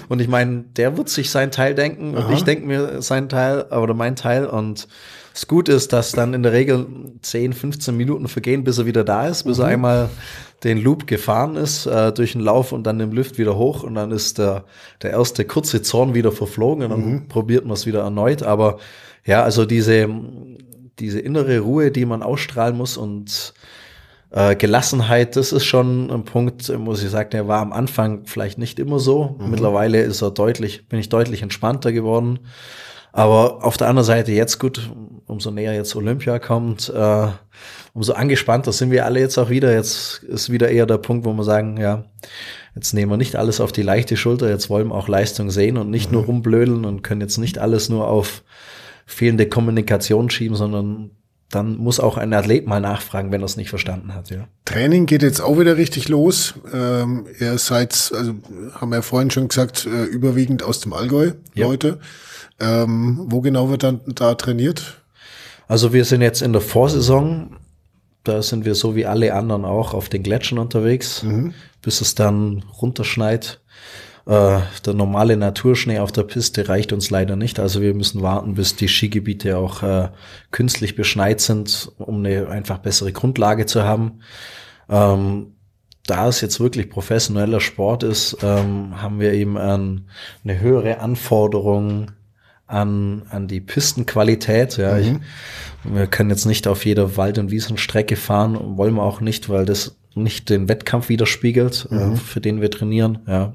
und 0.07 0.21
ich 0.21 0.27
meine, 0.27 0.65
der 0.75 0.97
wird 0.97 1.09
sich 1.09 1.31
sein 1.31 1.51
Teil 1.51 1.73
denken 1.73 2.15
Aha. 2.15 2.27
und 2.27 2.33
ich 2.33 2.43
denke 2.43 2.67
mir 2.67 3.01
sein 3.01 3.29
Teil 3.29 3.63
oder 3.63 3.93
mein 3.93 4.15
Teil 4.15 4.45
und 4.45 4.87
das 5.33 5.47
Gute 5.47 5.71
ist, 5.71 5.93
dass 5.93 6.11
dann 6.11 6.33
in 6.33 6.43
der 6.43 6.51
Regel 6.51 6.85
10, 7.21 7.53
15 7.53 7.95
Minuten 7.95 8.27
vergehen, 8.27 8.63
bis 8.63 8.77
er 8.77 8.85
wieder 8.85 9.03
da 9.03 9.27
ist, 9.27 9.43
bis 9.43 9.57
mhm. 9.57 9.63
er 9.63 9.67
einmal 9.69 10.09
den 10.63 10.77
Loop 10.77 11.07
gefahren 11.07 11.55
ist 11.55 11.85
äh, 11.85 12.11
durch 12.11 12.33
den 12.33 12.41
Lauf 12.41 12.71
und 12.71 12.83
dann 12.83 12.99
im 12.99 13.13
Lift 13.13 13.37
wieder 13.37 13.55
hoch 13.55 13.83
und 13.83 13.95
dann 13.95 14.11
ist 14.11 14.37
der, 14.37 14.65
der 15.01 15.11
erste 15.11 15.45
kurze 15.45 15.81
Zorn 15.81 16.13
wieder 16.13 16.31
verflogen 16.31 16.83
und 16.83 16.89
dann 16.89 17.05
mhm. 17.05 17.27
probiert 17.29 17.65
man 17.65 17.73
es 17.73 17.85
wieder 17.85 18.01
erneut. 18.01 18.43
Aber 18.43 18.79
ja, 19.25 19.43
also 19.43 19.65
diese, 19.65 20.09
diese 20.99 21.19
innere 21.19 21.59
Ruhe, 21.59 21.91
die 21.91 22.05
man 22.05 22.23
ausstrahlen 22.23 22.77
muss 22.77 22.97
und 22.97 23.53
äh, 24.31 24.55
Gelassenheit, 24.55 25.35
das 25.35 25.51
ist 25.51 25.65
schon 25.65 26.11
ein 26.11 26.23
Punkt, 26.23 26.69
muss 26.77 27.03
ich 27.03 27.09
sagen, 27.09 27.31
der 27.31 27.47
war 27.47 27.61
am 27.61 27.73
Anfang 27.73 28.25
vielleicht 28.25 28.57
nicht 28.57 28.79
immer 28.79 28.99
so. 28.99 29.35
Mhm. 29.39 29.49
Mittlerweile 29.49 30.01
ist 30.01 30.21
er 30.21 30.31
deutlich, 30.31 30.87
bin 30.87 30.99
ich 30.99 31.09
deutlich 31.09 31.41
entspannter 31.41 31.91
geworden. 31.91 32.39
Aber 33.11 33.65
auf 33.65 33.75
der 33.77 33.87
anderen 33.87 34.05
Seite 34.05 34.31
jetzt 34.31 34.59
gut, 34.59 34.91
umso 35.25 35.49
näher 35.49 35.73
jetzt 35.73 35.95
Olympia 35.95 36.37
kommt, 36.37 36.89
äh, 36.89 37.27
umso 37.93 38.13
angespannter 38.13 38.71
sind 38.71 38.91
wir 38.91 39.05
alle 39.05 39.19
jetzt 39.19 39.37
auch 39.39 39.49
wieder. 39.49 39.73
Jetzt 39.73 40.23
ist 40.23 40.51
wieder 40.51 40.69
eher 40.69 40.85
der 40.85 40.99
Punkt, 40.99 41.25
wo 41.25 41.33
wir 41.33 41.43
sagen, 41.43 41.77
ja, 41.77 42.05
jetzt 42.75 42.93
nehmen 42.93 43.11
wir 43.11 43.17
nicht 43.17 43.35
alles 43.35 43.61
auf 43.61 43.71
die 43.71 43.81
leichte 43.81 44.15
Schulter, 44.15 44.47
jetzt 44.47 44.69
wollen 44.69 44.89
wir 44.89 44.95
auch 44.95 45.07
Leistung 45.07 45.49
sehen 45.49 45.77
und 45.77 45.89
nicht 45.89 46.11
mhm. 46.11 46.17
nur 46.17 46.25
rumblödeln 46.25 46.85
und 46.85 47.01
können 47.01 47.21
jetzt 47.21 47.39
nicht 47.39 47.57
alles 47.57 47.89
nur 47.89 48.07
auf 48.07 48.43
fehlende 49.09 49.47
Kommunikation 49.47 50.29
schieben, 50.29 50.55
sondern 50.55 51.11
dann 51.49 51.77
muss 51.77 51.99
auch 51.99 52.17
ein 52.17 52.31
Athlet 52.31 52.67
mal 52.67 52.79
nachfragen, 52.79 53.31
wenn 53.31 53.41
er 53.41 53.45
es 53.45 53.57
nicht 53.57 53.69
verstanden 53.69 54.13
hat. 54.13 54.29
Ja. 54.29 54.47
Training 54.65 55.07
geht 55.07 55.23
jetzt 55.23 55.41
auch 55.41 55.57
wieder 55.59 55.77
richtig 55.77 56.07
los. 56.07 56.53
Ähm, 56.71 57.25
ihr 57.39 57.57
seid, 57.57 58.11
also 58.15 58.35
haben 58.75 58.91
wir 58.91 59.01
vorhin 59.01 59.31
schon 59.31 59.47
gesagt, 59.47 59.87
äh, 59.87 60.03
überwiegend 60.03 60.61
aus 60.61 60.79
dem 60.79 60.93
Allgäu, 60.93 61.31
ja. 61.55 61.65
Leute. 61.65 61.99
Ähm, 62.59 63.25
wo 63.29 63.41
genau 63.41 63.69
wird 63.69 63.83
dann 63.83 64.01
da 64.05 64.35
trainiert? 64.35 65.01
Also 65.67 65.91
wir 65.91 66.05
sind 66.05 66.21
jetzt 66.21 66.41
in 66.41 66.53
der 66.53 66.61
Vorsaison. 66.61 67.57
Da 68.23 68.43
sind 68.43 68.65
wir 68.65 68.75
so 68.75 68.95
wie 68.95 69.07
alle 69.07 69.33
anderen 69.33 69.65
auch 69.65 69.95
auf 69.95 70.09
den 70.09 70.21
Gletschern 70.21 70.59
unterwegs, 70.59 71.23
mhm. 71.23 71.53
bis 71.81 72.01
es 72.01 72.13
dann 72.13 72.63
runterschneit. 72.79 73.59
Äh, 74.29 74.59
der 74.85 74.93
normale 74.93 75.37
Naturschnee 75.37 75.97
auf 75.97 76.11
der 76.11 76.21
Piste 76.21 76.69
reicht 76.69 76.93
uns 76.93 77.09
leider 77.09 77.35
nicht. 77.35 77.59
Also 77.59 77.81
wir 77.81 77.95
müssen 77.95 78.21
warten, 78.21 78.53
bis 78.53 78.75
die 78.75 78.87
Skigebiete 78.87 79.57
auch 79.57 79.81
äh, 79.81 80.09
künstlich 80.51 80.95
beschneit 80.95 81.41
sind, 81.41 81.91
um 81.97 82.23
eine 82.23 82.47
einfach 82.47 82.77
bessere 82.77 83.11
Grundlage 83.11 83.65
zu 83.65 83.83
haben. 83.83 84.19
Ähm, 84.87 85.55
da 86.05 86.27
es 86.27 86.41
jetzt 86.41 86.59
wirklich 86.59 86.91
professioneller 86.91 87.59
Sport 87.59 88.03
ist, 88.03 88.37
ähm, 88.43 89.01
haben 89.01 89.19
wir 89.19 89.33
eben 89.33 89.57
ähm, 89.59 90.05
eine 90.43 90.59
höhere 90.59 90.99
Anforderung 90.99 92.11
an, 92.67 93.23
an 93.31 93.47
die 93.47 93.61
Pistenqualität. 93.61 94.77
Ja, 94.77 94.93
mhm. 94.93 94.99
ich, 95.01 95.95
wir 95.95 96.05
können 96.05 96.29
jetzt 96.29 96.45
nicht 96.45 96.67
auf 96.67 96.85
jeder 96.85 97.17
Wald- 97.17 97.39
und 97.39 97.49
Wiesenstrecke 97.49 98.15
fahren, 98.15 98.77
wollen 98.77 98.93
wir 98.93 99.03
auch 99.03 99.21
nicht, 99.21 99.49
weil 99.49 99.65
das 99.65 99.97
nicht 100.13 100.51
den 100.51 100.69
Wettkampf 100.69 101.09
widerspiegelt, 101.09 101.87
äh, 101.89 101.95
mhm. 101.95 102.13
äh, 102.13 102.15
für 102.15 102.41
den 102.41 102.61
wir 102.61 102.69
trainieren. 102.69 103.19
Ja. 103.25 103.53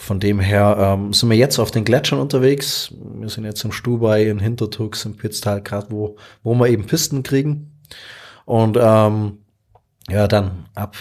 Von 0.00 0.20
dem 0.20 0.38
her 0.38 0.76
ähm, 0.78 1.12
sind 1.12 1.28
wir 1.28 1.36
jetzt 1.36 1.58
auf 1.58 1.72
den 1.72 1.84
Gletschern 1.84 2.20
unterwegs. 2.20 2.94
Wir 3.18 3.28
sind 3.28 3.44
jetzt 3.44 3.64
im 3.64 3.72
Stubai, 3.72 4.28
in 4.28 4.38
Hintertux, 4.38 5.04
im 5.04 5.16
Pitztal, 5.16 5.60
gerade 5.60 5.90
wo, 5.90 6.16
wo 6.44 6.54
wir 6.54 6.68
eben 6.68 6.86
Pisten 6.86 7.24
kriegen. 7.24 7.72
Und 8.44 8.78
ähm, 8.80 9.38
ja, 10.08 10.28
dann 10.28 10.66
ab 10.76 10.96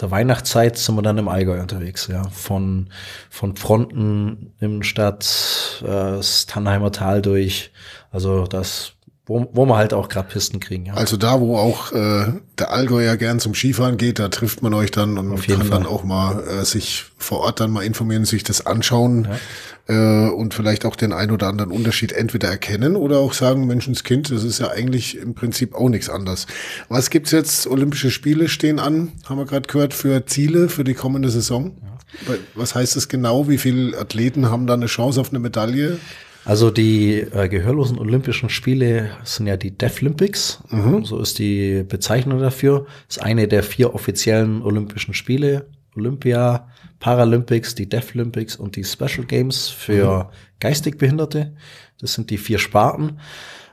der 0.00 0.10
Weihnachtszeit 0.10 0.78
sind 0.78 0.94
wir 0.94 1.02
dann 1.02 1.18
im 1.18 1.28
Allgäu 1.28 1.60
unterwegs, 1.60 2.06
ja. 2.06 2.26
Von, 2.30 2.88
von 3.28 3.54
Fronten 3.54 4.54
im 4.60 4.82
Stadt, 4.82 5.82
äh, 5.82 5.86
das 5.86 6.46
Tannheimer 6.46 6.90
Tal 6.90 7.20
durch. 7.20 7.70
Also 8.10 8.46
das 8.46 8.94
wo, 9.28 9.46
wo 9.52 9.66
man 9.66 9.76
halt 9.76 9.92
auch 9.92 10.08
gerade 10.08 10.28
Pisten 10.28 10.58
kriegen. 10.58 10.86
Ja. 10.86 10.94
Also 10.94 11.16
da, 11.16 11.40
wo 11.40 11.56
auch 11.58 11.92
äh, 11.92 12.32
der 12.58 12.70
Allgäuer 12.72 13.16
gern 13.16 13.40
zum 13.40 13.54
Skifahren 13.54 13.98
geht, 13.98 14.18
da 14.18 14.28
trifft 14.28 14.62
man 14.62 14.72
euch 14.72 14.90
dann 14.90 15.18
und 15.18 15.46
kann 15.46 15.58
Fall. 15.58 15.68
dann 15.68 15.86
auch 15.86 16.02
mal 16.02 16.42
äh, 16.42 16.64
sich 16.64 17.04
vor 17.18 17.40
Ort 17.40 17.60
dann 17.60 17.70
mal 17.70 17.84
informieren, 17.84 18.24
sich 18.24 18.42
das 18.42 18.64
anschauen 18.64 19.28
ja. 19.88 20.28
äh, 20.28 20.30
und 20.30 20.54
vielleicht 20.54 20.86
auch 20.86 20.96
den 20.96 21.12
ein 21.12 21.30
oder 21.30 21.46
anderen 21.46 21.70
Unterschied 21.70 22.12
entweder 22.12 22.48
erkennen 22.48 22.96
oder 22.96 23.18
auch 23.18 23.34
sagen, 23.34 23.66
Menschenskind, 23.66 24.30
das 24.30 24.44
ist 24.44 24.60
ja 24.60 24.70
eigentlich 24.70 25.18
im 25.18 25.34
Prinzip 25.34 25.74
auch 25.74 25.90
nichts 25.90 26.08
anderes. 26.08 26.46
Was 26.88 27.10
gibt's 27.10 27.30
jetzt? 27.30 27.66
Olympische 27.66 28.10
Spiele 28.10 28.48
stehen 28.48 28.78
an, 28.78 29.12
haben 29.28 29.36
wir 29.36 29.44
gerade 29.46 29.68
gehört, 29.68 29.92
für 29.92 30.24
Ziele 30.24 30.70
für 30.70 30.84
die 30.84 30.94
kommende 30.94 31.28
Saison. 31.28 31.76
Ja. 32.26 32.34
Was 32.54 32.74
heißt 32.74 32.96
das 32.96 33.08
genau? 33.08 33.48
Wie 33.48 33.58
viele 33.58 33.96
Athleten 33.98 34.50
haben 34.50 34.66
da 34.66 34.72
eine 34.72 34.86
Chance 34.86 35.20
auf 35.20 35.28
eine 35.28 35.38
Medaille? 35.38 35.98
Also 36.48 36.70
die 36.70 37.18
äh, 37.18 37.46
gehörlosen 37.50 37.98
Olympischen 37.98 38.48
Spiele 38.48 39.10
sind 39.22 39.48
ja 39.48 39.58
die 39.58 39.76
Deaflympics, 39.76 40.62
mhm. 40.70 41.04
so 41.04 41.20
ist 41.20 41.38
die 41.38 41.84
Bezeichnung 41.86 42.40
dafür. 42.40 42.86
Ist 43.06 43.20
eine 43.20 43.48
der 43.48 43.62
vier 43.62 43.94
offiziellen 43.94 44.62
Olympischen 44.62 45.12
Spiele. 45.12 45.68
Olympia, 45.94 46.68
Paralympics, 47.00 47.74
die 47.74 47.86
Deaflympics 47.86 48.56
und 48.56 48.76
die 48.76 48.84
Special 48.84 49.26
Games 49.26 49.68
für 49.68 50.24
mhm. 50.24 50.36
geistig 50.58 50.96
Behinderte. 50.96 51.54
Das 52.00 52.14
sind 52.14 52.30
die 52.30 52.38
vier 52.38 52.58
Sparten. 52.58 53.20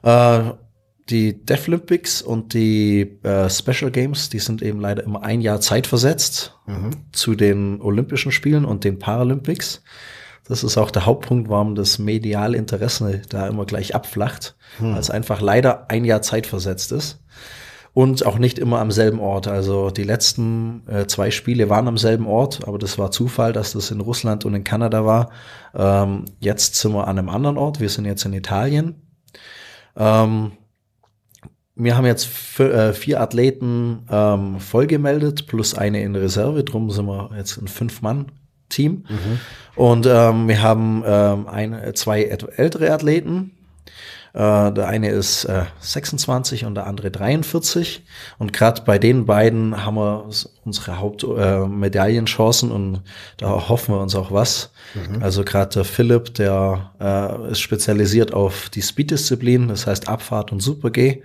Äh, 0.03 0.41
die 1.09 1.45
Deaflympics 1.45 2.21
und 2.21 2.53
die 2.53 3.19
äh, 3.23 3.49
Special 3.49 3.89
Games, 3.89 4.27
die 4.27 4.39
sind 4.39 4.61
eben 4.61 4.81
leider 4.81 5.03
immer 5.03 5.23
ein 5.23 5.39
Jahr 5.39 5.61
zeitversetzt 5.61 6.59
mhm. 6.67 6.89
zu 7.13 7.35
den 7.35 7.79
Olympischen 7.79 8.33
Spielen 8.33 8.65
und 8.65 8.83
den 8.83 8.99
Paralympics. 8.99 9.81
Das 10.47 10.63
ist 10.63 10.77
auch 10.77 10.91
der 10.91 11.05
Hauptpunkt, 11.05 11.49
warum 11.49 11.75
das 11.75 11.97
mediale 11.97 12.57
Interesse 12.57 13.23
da 13.29 13.47
immer 13.47 13.65
gleich 13.65 13.95
abflacht, 13.95 14.55
hm. 14.77 14.93
weil 14.93 14.99
es 14.99 15.09
einfach 15.09 15.41
leider 15.41 15.89
ein 15.89 16.05
Jahr 16.05 16.21
Zeit 16.21 16.47
versetzt 16.47 16.91
ist. 16.91 17.21
Und 17.93 18.25
auch 18.25 18.37
nicht 18.37 18.59
immer 18.59 18.79
am 18.79 18.91
selben 18.91 19.21
Ort. 19.21 19.47
Also 19.47 19.89
die 19.89 20.03
letzten 20.03 20.85
äh, 20.87 21.07
zwei 21.07 21.31
Spiele 21.31 21.69
waren 21.69 21.87
am 21.87 21.97
selben 21.97 22.27
Ort, 22.27 22.67
aber 22.67 22.77
das 22.77 22.97
war 22.97 23.09
Zufall, 23.09 23.53
dass 23.53 23.71
das 23.71 23.89
in 23.89 24.01
Russland 24.01 24.43
und 24.43 24.53
in 24.53 24.65
Kanada 24.65 25.05
war. 25.05 25.29
Ähm, 25.73 26.25
jetzt 26.41 26.75
sind 26.75 26.91
wir 26.91 27.07
an 27.07 27.17
einem 27.17 27.29
anderen 27.29 27.57
Ort. 27.57 27.79
Wir 27.79 27.87
sind 27.87 28.03
jetzt 28.03 28.25
in 28.25 28.33
Italien. 28.33 29.01
Ähm, 29.95 30.51
wir 31.75 31.95
haben 31.95 32.05
jetzt 32.05 32.59
äh, 32.59 32.91
vier 32.91 33.21
Athleten 33.21 34.05
ähm, 34.11 34.59
vollgemeldet, 34.59 35.47
plus 35.47 35.73
eine 35.73 36.01
in 36.03 36.17
Reserve. 36.17 36.65
Drum 36.65 36.91
sind 36.91 37.05
wir 37.05 37.31
jetzt 37.37 37.57
ein 37.57 37.69
Fünf-Mann 37.69 38.29
Team. 38.75 39.05
Mhm. 39.07 39.39
Und 39.75 40.05
ähm, 40.05 40.47
wir 40.47 40.61
haben 40.61 41.03
ähm, 41.05 41.47
ein, 41.47 41.91
zwei 41.95 42.23
ältere 42.23 42.91
Athleten. 42.91 43.51
Äh, 44.33 44.73
der 44.73 44.87
eine 44.87 45.09
ist 45.09 45.45
äh, 45.45 45.63
26 45.79 46.65
und 46.65 46.75
der 46.75 46.87
andere 46.87 47.09
43. 47.09 48.03
Und 48.37 48.51
gerade 48.51 48.81
bei 48.81 48.99
den 48.99 49.25
beiden 49.25 49.85
haben 49.85 49.95
wir 49.95 50.29
unsere 50.65 50.99
Hauptmedaillenchancen 50.99 52.69
äh, 52.69 52.73
und 52.73 53.01
da 53.37 53.69
hoffen 53.69 53.95
wir 53.95 54.01
uns 54.01 54.13
auch 54.13 54.31
was. 54.31 54.71
Mhm. 54.93 55.23
Also 55.23 55.43
gerade 55.45 55.73
der 55.73 55.85
Philipp, 55.85 56.33
der 56.33 56.91
äh, 56.99 57.51
ist 57.51 57.61
spezialisiert 57.61 58.33
auf 58.33 58.69
die 58.69 58.81
Speed-Disziplin, 58.81 59.69
das 59.69 59.87
heißt 59.87 60.09
Abfahrt 60.09 60.51
und 60.51 60.61
Super-G 60.61 61.21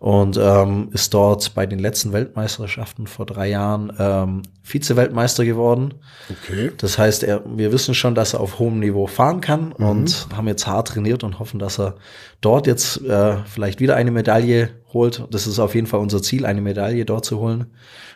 und 0.00 0.38
ähm, 0.42 0.88
ist 0.92 1.12
dort 1.12 1.54
bei 1.54 1.66
den 1.66 1.78
letzten 1.78 2.14
Weltmeisterschaften 2.14 3.06
vor 3.06 3.26
drei 3.26 3.50
Jahren 3.50 3.92
ähm, 3.98 4.42
Vize-Weltmeister 4.62 5.44
geworden. 5.44 5.92
Okay. 6.30 6.72
Das 6.78 6.96
heißt, 6.96 7.22
er, 7.22 7.42
wir 7.44 7.70
wissen 7.70 7.94
schon, 7.94 8.14
dass 8.14 8.32
er 8.32 8.40
auf 8.40 8.58
hohem 8.58 8.78
Niveau 8.78 9.06
fahren 9.06 9.42
kann 9.42 9.74
mhm. 9.76 9.86
und 9.86 10.26
haben 10.34 10.48
jetzt 10.48 10.66
hart 10.66 10.88
trainiert 10.88 11.22
und 11.22 11.38
hoffen, 11.38 11.58
dass 11.58 11.78
er 11.78 11.96
dort 12.40 12.66
jetzt 12.66 13.04
äh, 13.04 13.44
vielleicht 13.44 13.80
wieder 13.80 13.94
eine 13.94 14.10
Medaille 14.10 14.70
holt. 14.94 15.26
Das 15.30 15.46
ist 15.46 15.58
auf 15.58 15.74
jeden 15.74 15.86
Fall 15.86 16.00
unser 16.00 16.22
Ziel, 16.22 16.46
eine 16.46 16.62
Medaille 16.62 17.04
dort 17.04 17.26
zu 17.26 17.38
holen. 17.38 17.66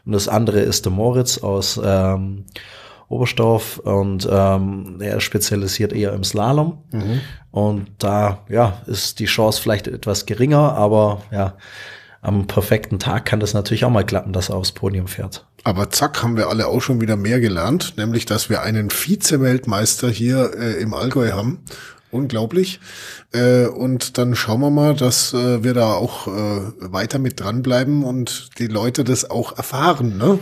Und 0.07 0.13
das 0.13 0.27
andere 0.27 0.61
ist 0.61 0.87
der 0.87 0.93
Moritz 0.93 1.37
aus 1.37 1.79
ähm, 1.85 2.47
Oberstdorf 3.15 3.79
und 3.79 4.29
ähm, 4.31 4.97
er 5.01 5.17
ist 5.17 5.23
spezialisiert 5.23 5.93
eher 5.93 6.13
im 6.13 6.25
Slalom. 6.25 6.79
Mhm. 6.91 7.21
Und 7.51 7.87
da 7.99 8.45
ja, 8.49 8.83
ist 8.87 9.21
die 9.21 9.27
Chance 9.27 9.63
vielleicht 9.63 9.87
etwas 9.87 10.27
geringer, 10.27 10.73
aber 10.75 11.23
ja, 11.31 11.55
am 12.21 12.47
perfekten 12.47 12.99
Tag 12.99 13.27
kann 13.27 13.39
das 13.39 13.55
natürlich 13.55 13.85
auch 13.85 13.91
mal 13.91 14.05
klappen, 14.05 14.33
dass 14.33 14.49
er 14.49 14.57
aufs 14.57 14.73
Podium 14.73 15.07
fährt. 15.07 15.47
Aber 15.63 15.91
zack, 15.91 16.23
haben 16.23 16.37
wir 16.37 16.49
alle 16.49 16.67
auch 16.67 16.81
schon 16.81 17.01
wieder 17.01 17.17
mehr 17.17 17.39
gelernt, 17.39 17.95
nämlich 17.97 18.27
dass 18.27 18.51
wir 18.51 18.63
einen 18.63 18.91
Vize-Weltmeister 18.91 20.11
hier 20.11 20.53
äh, 20.59 20.83
im 20.83 20.95
Allgäu 20.95 21.33
haben. 21.33 21.61
Unglaublich. 22.11 22.81
Äh, 23.33 23.67
und 23.67 24.19
dann 24.19 24.37
schauen 24.37 24.61
wir 24.61 24.71
mal, 24.71 24.95
dass 24.95 25.35
äh, 25.35 25.65
wir 25.65 25.75
da 25.75 25.95
auch 25.95 26.29
äh, 26.29 26.61
weiter 26.79 27.19
mit 27.19 27.41
dranbleiben 27.41 28.05
und 28.05 28.51
die 28.59 28.69
Leute 28.69 29.05
das 29.05 29.29
auch 29.29 29.57
erfahren, 29.57 30.17
ne? 30.17 30.39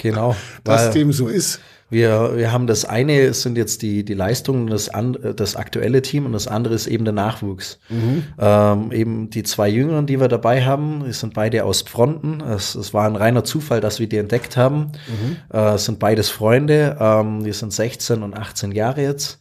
Genau. 0.00 0.36
dass 0.64 0.90
dem 0.90 1.12
so 1.12 1.26
ist. 1.26 1.60
Wir, 1.88 2.36
wir 2.36 2.52
haben 2.52 2.66
das 2.66 2.84
eine 2.84 3.32
sind 3.32 3.56
jetzt 3.56 3.80
die, 3.82 4.04
die 4.04 4.14
Leistungen, 4.14 4.66
das, 4.66 4.88
an, 4.88 5.16
das 5.36 5.54
aktuelle 5.54 6.02
Team 6.02 6.26
und 6.26 6.32
das 6.32 6.48
andere 6.48 6.74
ist 6.74 6.88
eben 6.88 7.04
der 7.04 7.14
Nachwuchs. 7.14 7.78
Mhm. 7.88 8.24
Ähm, 8.38 8.92
eben 8.92 9.30
die 9.30 9.44
zwei 9.44 9.68
Jüngeren, 9.68 10.06
die 10.06 10.18
wir 10.18 10.26
dabei 10.26 10.64
haben, 10.64 11.04
die 11.06 11.12
sind 11.12 11.34
beide 11.34 11.64
aus 11.64 11.82
Fronten. 11.82 12.40
Es, 12.40 12.74
es 12.74 12.92
war 12.92 13.06
ein 13.06 13.14
reiner 13.14 13.44
Zufall, 13.44 13.80
dass 13.80 14.00
wir 14.00 14.08
die 14.08 14.16
entdeckt 14.16 14.56
haben. 14.56 14.92
Mhm. 15.06 15.36
Äh, 15.52 15.74
es 15.74 15.84
sind 15.84 16.00
beides 16.00 16.28
Freunde. 16.28 16.96
Ähm, 16.98 17.44
die 17.44 17.52
sind 17.52 17.72
16 17.72 18.22
und 18.24 18.34
18 18.34 18.72
Jahre 18.72 19.02
jetzt. 19.02 19.38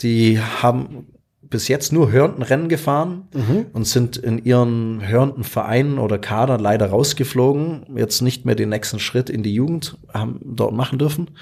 Die 0.00 0.40
haben 0.40 1.06
bis 1.50 1.66
jetzt 1.66 1.92
nur 1.92 2.12
Hörntenrennen 2.12 2.68
gefahren 2.68 3.28
mhm. 3.34 3.66
und 3.72 3.86
sind 3.86 4.16
in 4.16 4.42
ihren 4.44 5.06
hörnten 5.06 5.42
Vereinen 5.42 5.98
oder 5.98 6.18
Kadern 6.18 6.60
leider 6.60 6.86
rausgeflogen, 6.86 7.86
jetzt 7.96 8.22
nicht 8.22 8.46
mehr 8.46 8.54
den 8.54 8.68
nächsten 8.68 9.00
Schritt 9.00 9.28
in 9.28 9.42
die 9.42 9.52
Jugend 9.52 9.98
haben 10.14 10.40
dort 10.44 10.72
machen 10.72 11.00
dürfen. 11.00 11.32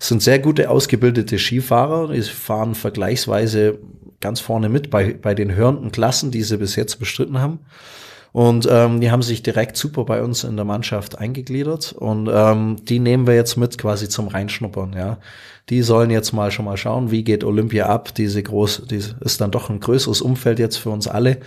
Es 0.00 0.08
sind 0.08 0.22
sehr 0.22 0.40
gute 0.40 0.68
ausgebildete 0.68 1.38
Skifahrer, 1.38 2.12
die 2.12 2.22
fahren 2.22 2.74
vergleichsweise 2.74 3.78
ganz 4.20 4.40
vorne 4.40 4.68
mit 4.68 4.90
bei, 4.90 5.14
bei 5.14 5.34
den 5.34 5.54
hörnten 5.54 5.92
Klassen, 5.92 6.32
die 6.32 6.42
sie 6.42 6.58
bis 6.58 6.74
jetzt 6.74 6.98
bestritten 6.98 7.38
haben. 7.38 7.60
Und 8.36 8.68
ähm, 8.70 9.00
die 9.00 9.10
haben 9.10 9.22
sich 9.22 9.42
direkt 9.42 9.78
super 9.78 10.04
bei 10.04 10.22
uns 10.22 10.44
in 10.44 10.56
der 10.56 10.66
Mannschaft 10.66 11.16
eingegliedert 11.16 11.94
und 11.94 12.28
ähm, 12.30 12.76
die 12.84 12.98
nehmen 12.98 13.26
wir 13.26 13.34
jetzt 13.34 13.56
mit 13.56 13.78
quasi 13.78 14.10
zum 14.10 14.28
Reinschnuppern, 14.28 14.92
ja. 14.92 15.16
Die 15.70 15.80
sollen 15.80 16.10
jetzt 16.10 16.34
mal 16.34 16.50
schon 16.50 16.66
mal 16.66 16.76
schauen, 16.76 17.10
wie 17.10 17.24
geht 17.24 17.44
Olympia 17.44 17.86
ab. 17.86 18.14
Diese 18.14 18.42
groß, 18.42 18.88
die 18.90 19.00
ist 19.20 19.40
dann 19.40 19.50
doch 19.52 19.70
ein 19.70 19.80
größeres 19.80 20.20
Umfeld 20.20 20.58
jetzt 20.58 20.76
für 20.76 20.90
uns 20.90 21.08
alle. 21.08 21.38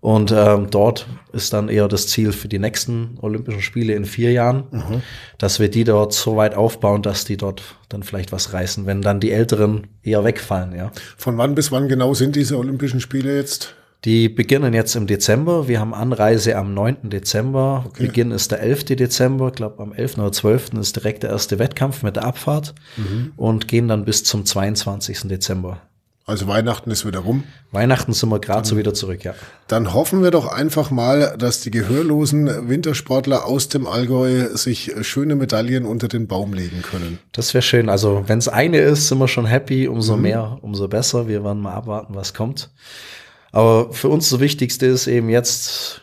Und 0.00 0.32
ähm, 0.34 0.68
dort 0.70 1.06
ist 1.34 1.52
dann 1.52 1.68
eher 1.68 1.86
das 1.86 2.06
Ziel 2.06 2.32
für 2.32 2.48
die 2.48 2.58
nächsten 2.58 3.18
Olympischen 3.20 3.60
Spiele 3.60 3.92
in 3.92 4.06
vier 4.06 4.32
Jahren, 4.32 4.64
mhm. 4.70 5.02
dass 5.36 5.60
wir 5.60 5.68
die 5.68 5.84
dort 5.84 6.14
so 6.14 6.36
weit 6.38 6.54
aufbauen, 6.54 7.02
dass 7.02 7.26
die 7.26 7.36
dort 7.36 7.62
dann 7.90 8.02
vielleicht 8.02 8.32
was 8.32 8.54
reißen, 8.54 8.86
wenn 8.86 9.02
dann 9.02 9.20
die 9.20 9.32
Älteren 9.32 9.88
eher 10.02 10.24
wegfallen, 10.24 10.74
ja. 10.74 10.92
Von 11.18 11.36
wann 11.36 11.54
bis 11.54 11.70
wann 11.72 11.88
genau 11.88 12.14
sind 12.14 12.36
diese 12.36 12.56
Olympischen 12.56 13.00
Spiele 13.00 13.36
jetzt? 13.36 13.74
Die 14.04 14.28
beginnen 14.28 14.74
jetzt 14.74 14.96
im 14.96 15.06
Dezember. 15.06 15.68
Wir 15.68 15.78
haben 15.78 15.94
Anreise 15.94 16.56
am 16.56 16.74
9. 16.74 17.10
Dezember. 17.10 17.84
Okay. 17.86 18.06
Beginn 18.06 18.32
ist 18.32 18.50
der 18.50 18.60
11. 18.60 18.84
Dezember. 18.96 19.48
Ich 19.48 19.54
glaube, 19.54 19.80
am 19.80 19.92
11. 19.92 20.18
oder 20.18 20.32
12. 20.32 20.72
ist 20.80 20.96
direkt 20.96 21.22
der 21.22 21.30
erste 21.30 21.60
Wettkampf 21.60 22.02
mit 22.02 22.16
der 22.16 22.24
Abfahrt 22.24 22.74
mhm. 22.96 23.32
und 23.36 23.68
gehen 23.68 23.86
dann 23.86 24.04
bis 24.04 24.24
zum 24.24 24.44
22. 24.44 25.28
Dezember. 25.28 25.82
Also 26.24 26.46
Weihnachten 26.46 26.90
ist 26.90 27.04
wieder 27.04 27.20
rum. 27.20 27.44
Weihnachten 27.72 28.12
sind 28.12 28.28
wir 28.28 28.38
gerade 28.38 28.66
so 28.66 28.76
wieder 28.76 28.94
zurück, 28.94 29.24
ja. 29.24 29.34
Dann 29.66 29.92
hoffen 29.92 30.22
wir 30.22 30.30
doch 30.30 30.46
einfach 30.46 30.90
mal, 30.90 31.34
dass 31.36 31.60
die 31.60 31.72
gehörlosen 31.72 32.68
Wintersportler 32.68 33.44
aus 33.44 33.68
dem 33.68 33.86
Allgäu 33.86 34.48
sich 34.54 34.92
schöne 35.02 35.34
Medaillen 35.34 35.84
unter 35.84 36.06
den 36.06 36.28
Baum 36.28 36.54
legen 36.54 36.82
können. 36.82 37.18
Das 37.32 37.54
wäre 37.54 37.62
schön. 37.62 37.88
Also 37.88 38.24
wenn 38.28 38.38
es 38.38 38.48
eine 38.48 38.78
ist, 38.78 39.08
sind 39.08 39.18
wir 39.18 39.28
schon 39.28 39.46
happy. 39.46 39.88
Umso 39.88 40.16
mhm. 40.16 40.22
mehr, 40.22 40.58
umso 40.62 40.86
besser. 40.86 41.26
Wir 41.26 41.44
werden 41.44 41.60
mal 41.60 41.74
abwarten, 41.74 42.14
was 42.14 42.34
kommt. 42.34 42.70
Aber 43.52 43.92
für 43.92 44.08
uns 44.08 44.28
das 44.30 44.40
Wichtigste 44.40 44.86
ist 44.86 45.06
eben 45.06 45.28
jetzt, 45.28 46.02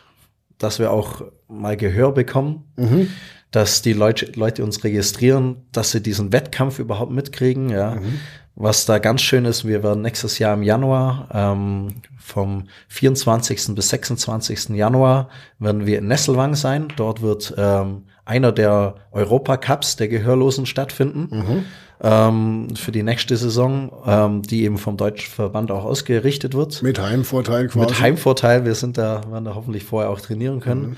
dass 0.58 0.78
wir 0.78 0.90
auch 0.90 1.22
mal 1.48 1.76
Gehör 1.76 2.12
bekommen. 2.12 2.64
Mhm 2.76 3.08
dass 3.50 3.82
die 3.82 3.92
Leute, 3.92 4.32
Leute 4.36 4.62
uns 4.62 4.84
registrieren, 4.84 5.56
dass 5.72 5.90
sie 5.90 6.02
diesen 6.02 6.32
Wettkampf 6.32 6.78
überhaupt 6.78 7.12
mitkriegen, 7.12 7.68
ja. 7.68 7.96
Mhm. 7.96 8.20
Was 8.56 8.84
da 8.84 8.98
ganz 8.98 9.22
schön 9.22 9.46
ist, 9.46 9.66
wir 9.66 9.82
werden 9.82 10.02
nächstes 10.02 10.38
Jahr 10.38 10.54
im 10.54 10.62
Januar, 10.62 11.28
ähm, 11.32 12.02
vom 12.18 12.64
24. 12.88 13.74
bis 13.74 13.88
26. 13.88 14.70
Januar, 14.76 15.30
werden 15.58 15.86
wir 15.86 15.98
in 15.98 16.08
Nesselwang 16.08 16.54
sein. 16.56 16.88
Dort 16.96 17.22
wird 17.22 17.54
ähm, 17.56 18.04
einer 18.24 18.52
der 18.52 18.96
Europacups 19.12 19.96
der 19.96 20.08
Gehörlosen 20.08 20.66
stattfinden. 20.66 21.28
Mhm. 21.30 21.64
Ähm, 22.02 22.68
für 22.76 22.92
die 22.92 23.02
nächste 23.02 23.36
Saison, 23.36 23.92
ähm, 24.06 24.42
die 24.42 24.64
eben 24.64 24.78
vom 24.78 24.96
Deutschen 24.96 25.30
Verband 25.30 25.70
auch 25.70 25.84
ausgerichtet 25.84 26.54
wird. 26.54 26.82
Mit 26.82 26.98
Heimvorteil 26.98 27.68
quasi. 27.68 27.78
Mit 27.78 28.00
Heimvorteil. 28.00 28.64
Wir 28.64 28.74
sind 28.74 28.96
da, 28.96 29.20
werden 29.30 29.44
da 29.44 29.54
hoffentlich 29.54 29.84
vorher 29.84 30.10
auch 30.10 30.20
trainieren 30.20 30.60
können. 30.60 30.90
Mhm. 30.90 30.96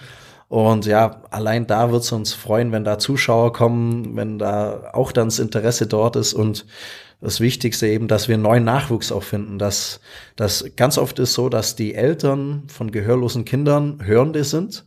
Und 0.49 0.85
ja, 0.85 1.23
allein 1.31 1.67
da 1.67 1.91
wird 1.91 2.03
es 2.03 2.13
uns 2.13 2.35
freuen, 2.35 2.73
wenn 2.73 2.85
da 2.85 2.99
Zuschauer 2.99 3.55
kommen, 3.55 4.17
wenn 4.17 4.39
da 4.39 4.91
auch 4.93 5.11
dann 5.11 5.29
das 5.29 5.39
Interesse 5.39 5.87
dort 5.87 6.15
ist 6.15 6.35
und 6.35 6.67
das 7.23 7.41
Wichtigste 7.41 7.87
eben, 7.87 8.07
dass 8.07 8.29
wir 8.29 8.37
neuen 8.37 8.65
Nachwuchs 8.65 9.13
auch 9.13 9.23
finden. 9.23 9.59
Dass 9.59 10.01
das 10.37 10.65
ganz 10.77 10.99
oft 10.99 11.19
ist 11.19 11.33
so, 11.33 11.49
dass 11.49 11.75
die 11.75 11.95
Eltern 11.95 12.65
von 12.67 12.93
gehörlosen 12.93 13.45
Kindern 13.45 14.01
Hörende 14.05 14.45
sind 14.45 14.85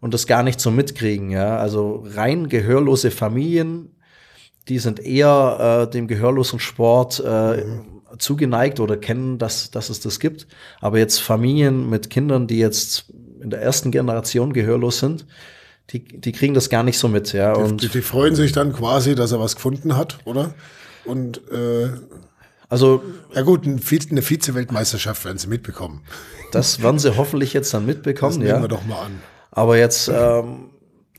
und 0.00 0.14
das 0.14 0.26
gar 0.26 0.42
nicht 0.42 0.60
so 0.60 0.70
mitkriegen. 0.70 1.30
Ja, 1.30 1.58
also 1.58 2.04
rein 2.06 2.48
gehörlose 2.48 3.10
Familien, 3.10 3.90
die 4.68 4.78
sind 4.78 5.00
eher 5.00 5.86
äh, 5.88 5.90
dem 5.90 6.06
gehörlosen 6.06 6.60
Sport 6.60 7.22
äh, 7.24 7.64
mhm. 7.64 8.00
zugeneigt 8.18 8.80
oder 8.80 8.96
kennen, 8.96 9.38
dass, 9.38 9.70
dass 9.70 9.90
es 9.90 10.00
das 10.00 10.20
gibt. 10.20 10.46
Aber 10.80 10.98
jetzt 10.98 11.18
Familien 11.20 11.90
mit 11.90 12.10
Kindern, 12.10 12.46
die 12.46 12.58
jetzt 12.58 13.06
in 13.40 13.50
der 13.50 13.60
ersten 13.60 13.90
Generation 13.90 14.52
gehörlos 14.52 14.98
sind, 14.98 15.26
die, 15.90 16.04
die 16.04 16.32
kriegen 16.32 16.54
das 16.54 16.70
gar 16.70 16.82
nicht 16.82 16.98
so 16.98 17.08
mit, 17.08 17.32
ja. 17.32 17.52
Und 17.52 17.82
die, 17.82 17.88
die 17.88 18.02
freuen 18.02 18.34
sich 18.34 18.52
dann 18.52 18.72
quasi, 18.72 19.14
dass 19.14 19.32
er 19.32 19.40
was 19.40 19.56
gefunden 19.56 19.96
hat, 19.96 20.18
oder? 20.24 20.54
Und 21.04 21.40
äh, 21.50 21.90
also 22.68 23.02
ja 23.34 23.42
gut, 23.42 23.66
eine 23.66 23.80
Vize-Weltmeisterschaft 24.22 25.24
werden 25.24 25.38
sie 25.38 25.48
mitbekommen. 25.48 26.02
Das 26.52 26.82
werden 26.82 26.98
sie 26.98 27.16
hoffentlich 27.16 27.52
jetzt 27.52 27.74
dann 27.74 27.84
mitbekommen. 27.84 28.32
Das 28.32 28.38
nehmen 28.38 28.50
ja. 28.50 28.60
wir 28.62 28.68
doch 28.68 28.84
mal 28.86 29.06
an. 29.06 29.20
Aber 29.50 29.76
jetzt 29.76 30.08
ähm, 30.08 30.70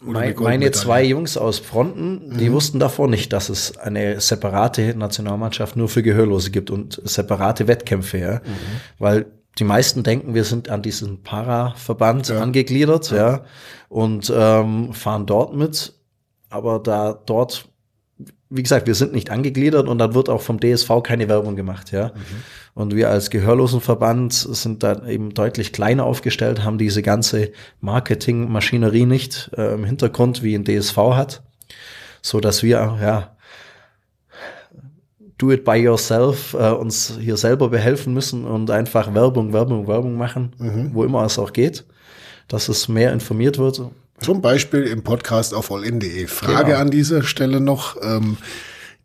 mein, 0.05 0.35
meine 0.39 0.71
zwei 0.71 1.03
Jungs 1.03 1.37
aus 1.37 1.59
Fronten, 1.59 2.29
mhm. 2.29 2.37
die 2.37 2.51
wussten 2.51 2.79
davor 2.79 3.07
nicht, 3.07 3.33
dass 3.33 3.49
es 3.49 3.77
eine 3.77 4.19
separate 4.19 4.95
Nationalmannschaft 4.95 5.75
nur 5.75 5.89
für 5.89 6.03
Gehörlose 6.03 6.51
gibt 6.51 6.71
und 6.71 7.01
separate 7.03 7.67
Wettkämpfe, 7.67 8.17
ja. 8.17 8.33
Mhm. 8.35 8.39
Weil 8.99 9.25
die 9.59 9.63
meisten 9.63 10.03
denken, 10.03 10.33
wir 10.33 10.43
sind 10.43 10.69
an 10.69 10.81
diesen 10.81 11.21
Para-Verband 11.21 12.29
ja. 12.29 12.41
angegliedert, 12.41 13.11
ja, 13.11 13.17
ja 13.17 13.45
und 13.89 14.31
ähm, 14.35 14.93
fahren 14.93 15.25
dort 15.25 15.55
mit. 15.55 15.93
Aber 16.49 16.79
da 16.79 17.13
dort 17.13 17.69
wie 18.55 18.61
gesagt, 18.61 18.85
wir 18.85 18.93
sind 18.93 19.13
nicht 19.13 19.31
angegliedert 19.31 19.87
und 19.87 19.97
dann 19.97 20.13
wird 20.13 20.29
auch 20.29 20.41
vom 20.41 20.59
DSV 20.59 21.01
keine 21.01 21.27
Werbung 21.27 21.55
gemacht, 21.55 21.91
ja. 21.91 22.09
Mhm. 22.09 22.43
Und 22.75 22.95
wir 22.95 23.09
als 23.09 23.29
Gehörlosenverband 23.29 24.33
sind 24.33 24.81
da 24.81 25.05
eben 25.05 25.33
deutlich 25.33 25.73
kleiner 25.73 26.05
aufgestellt, 26.05 26.63
haben 26.63 26.79
diese 26.79 27.03
ganze 27.03 27.51
Marketingmaschinerie 27.81 29.05
nicht 29.05 29.51
äh, 29.55 29.73
im 29.73 29.83
Hintergrund 29.83 30.41
wie 30.41 30.55
ein 30.55 30.65
DSV 30.65 30.97
hat, 30.97 31.43
so 32.21 32.39
dass 32.39 32.63
wir 32.63 32.97
ja 32.99 33.35
do 35.37 35.51
it 35.51 35.63
by 35.63 35.75
yourself 35.75 36.55
äh, 36.55 36.71
uns 36.71 37.17
hier 37.19 37.37
selber 37.37 37.69
behelfen 37.69 38.13
müssen 38.13 38.45
und 38.45 38.71
einfach 38.71 39.13
Werbung, 39.13 39.53
Werbung, 39.53 39.87
Werbung 39.87 40.15
machen, 40.15 40.55
mhm. 40.57 40.89
wo 40.93 41.03
immer 41.03 41.23
es 41.25 41.37
auch 41.37 41.53
geht, 41.53 41.85
dass 42.47 42.69
es 42.69 42.87
mehr 42.87 43.13
informiert 43.13 43.59
wird 43.59 43.81
zum 44.23 44.41
Beispiel 44.41 44.83
im 44.83 45.03
Podcast 45.03 45.53
auf 45.53 45.71
allin.de. 45.71 46.27
Frage 46.27 46.71
genau. 46.71 46.79
an 46.79 46.91
dieser 46.91 47.23
Stelle 47.23 47.59
noch, 47.59 47.97
ähm, 48.01 48.37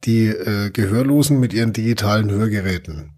die 0.05 0.27
äh, 0.27 0.71
Gehörlosen 0.71 1.41
mit 1.41 1.53
ihren 1.53 1.73
digitalen 1.73 2.31
Hörgeräten. 2.31 3.11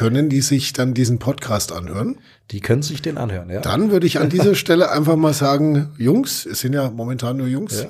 Können 0.00 0.30
die 0.30 0.40
sich 0.40 0.72
dann 0.72 0.94
diesen 0.94 1.18
Podcast 1.18 1.72
anhören? 1.72 2.16
Die 2.52 2.60
können 2.60 2.80
sich 2.80 3.02
den 3.02 3.18
anhören, 3.18 3.50
ja. 3.50 3.60
Dann 3.60 3.90
würde 3.90 4.06
ich 4.06 4.18
an 4.18 4.30
dieser 4.30 4.54
Stelle 4.54 4.90
einfach 4.90 5.16
mal 5.16 5.34
sagen, 5.34 5.90
Jungs, 5.98 6.46
es 6.46 6.60
sind 6.60 6.72
ja 6.72 6.88
momentan 6.88 7.36
nur 7.36 7.48
Jungs. 7.48 7.86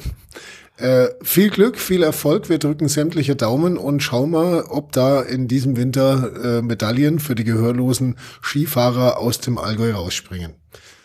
Ja. 0.77 1.05
Äh, 1.05 1.11
viel 1.23 1.51
Glück, 1.51 1.79
viel 1.79 2.03
Erfolg. 2.03 2.49
Wir 2.49 2.59
drücken 2.59 2.89
sämtliche 2.89 3.37
Daumen 3.37 3.77
und 3.77 4.03
schauen 4.03 4.33
mal, 4.33 4.65
ob 4.65 4.91
da 4.91 5.23
in 5.23 5.47
diesem 5.47 5.77
Winter 5.77 6.59
äh, 6.59 6.63
Medaillen 6.63 7.21
für 7.21 7.37
die 7.37 7.45
gehörlosen 7.45 8.17
Skifahrer 8.43 9.19
aus 9.19 9.39
dem 9.39 9.57
Allgäu 9.57 9.93
rausspringen. 9.93 10.55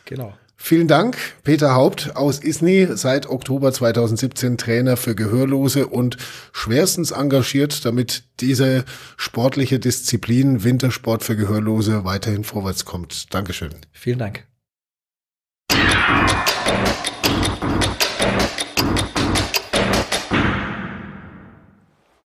Genau. 0.05 0.33
Vielen 0.57 0.87
Dank, 0.87 1.17
Peter 1.43 1.75
Haupt 1.75 2.15
aus 2.15 2.39
Isny, 2.39 2.87
seit 2.91 3.27
Oktober 3.29 3.71
2017 3.71 4.57
Trainer 4.57 4.97
für 4.97 5.13
Gehörlose 5.13 5.87
und 5.87 6.17
schwerstens 6.53 7.11
engagiert, 7.11 7.85
damit 7.85 8.23
diese 8.39 8.85
sportliche 9.17 9.79
Disziplin 9.79 10.63
Wintersport 10.63 11.23
für 11.23 11.35
Gehörlose 11.35 12.05
weiterhin 12.05 12.43
vorwärts 12.43 12.85
kommt. 12.85 13.33
Dankeschön. 13.33 13.71
Vielen 13.91 14.19
Dank. 14.19 14.45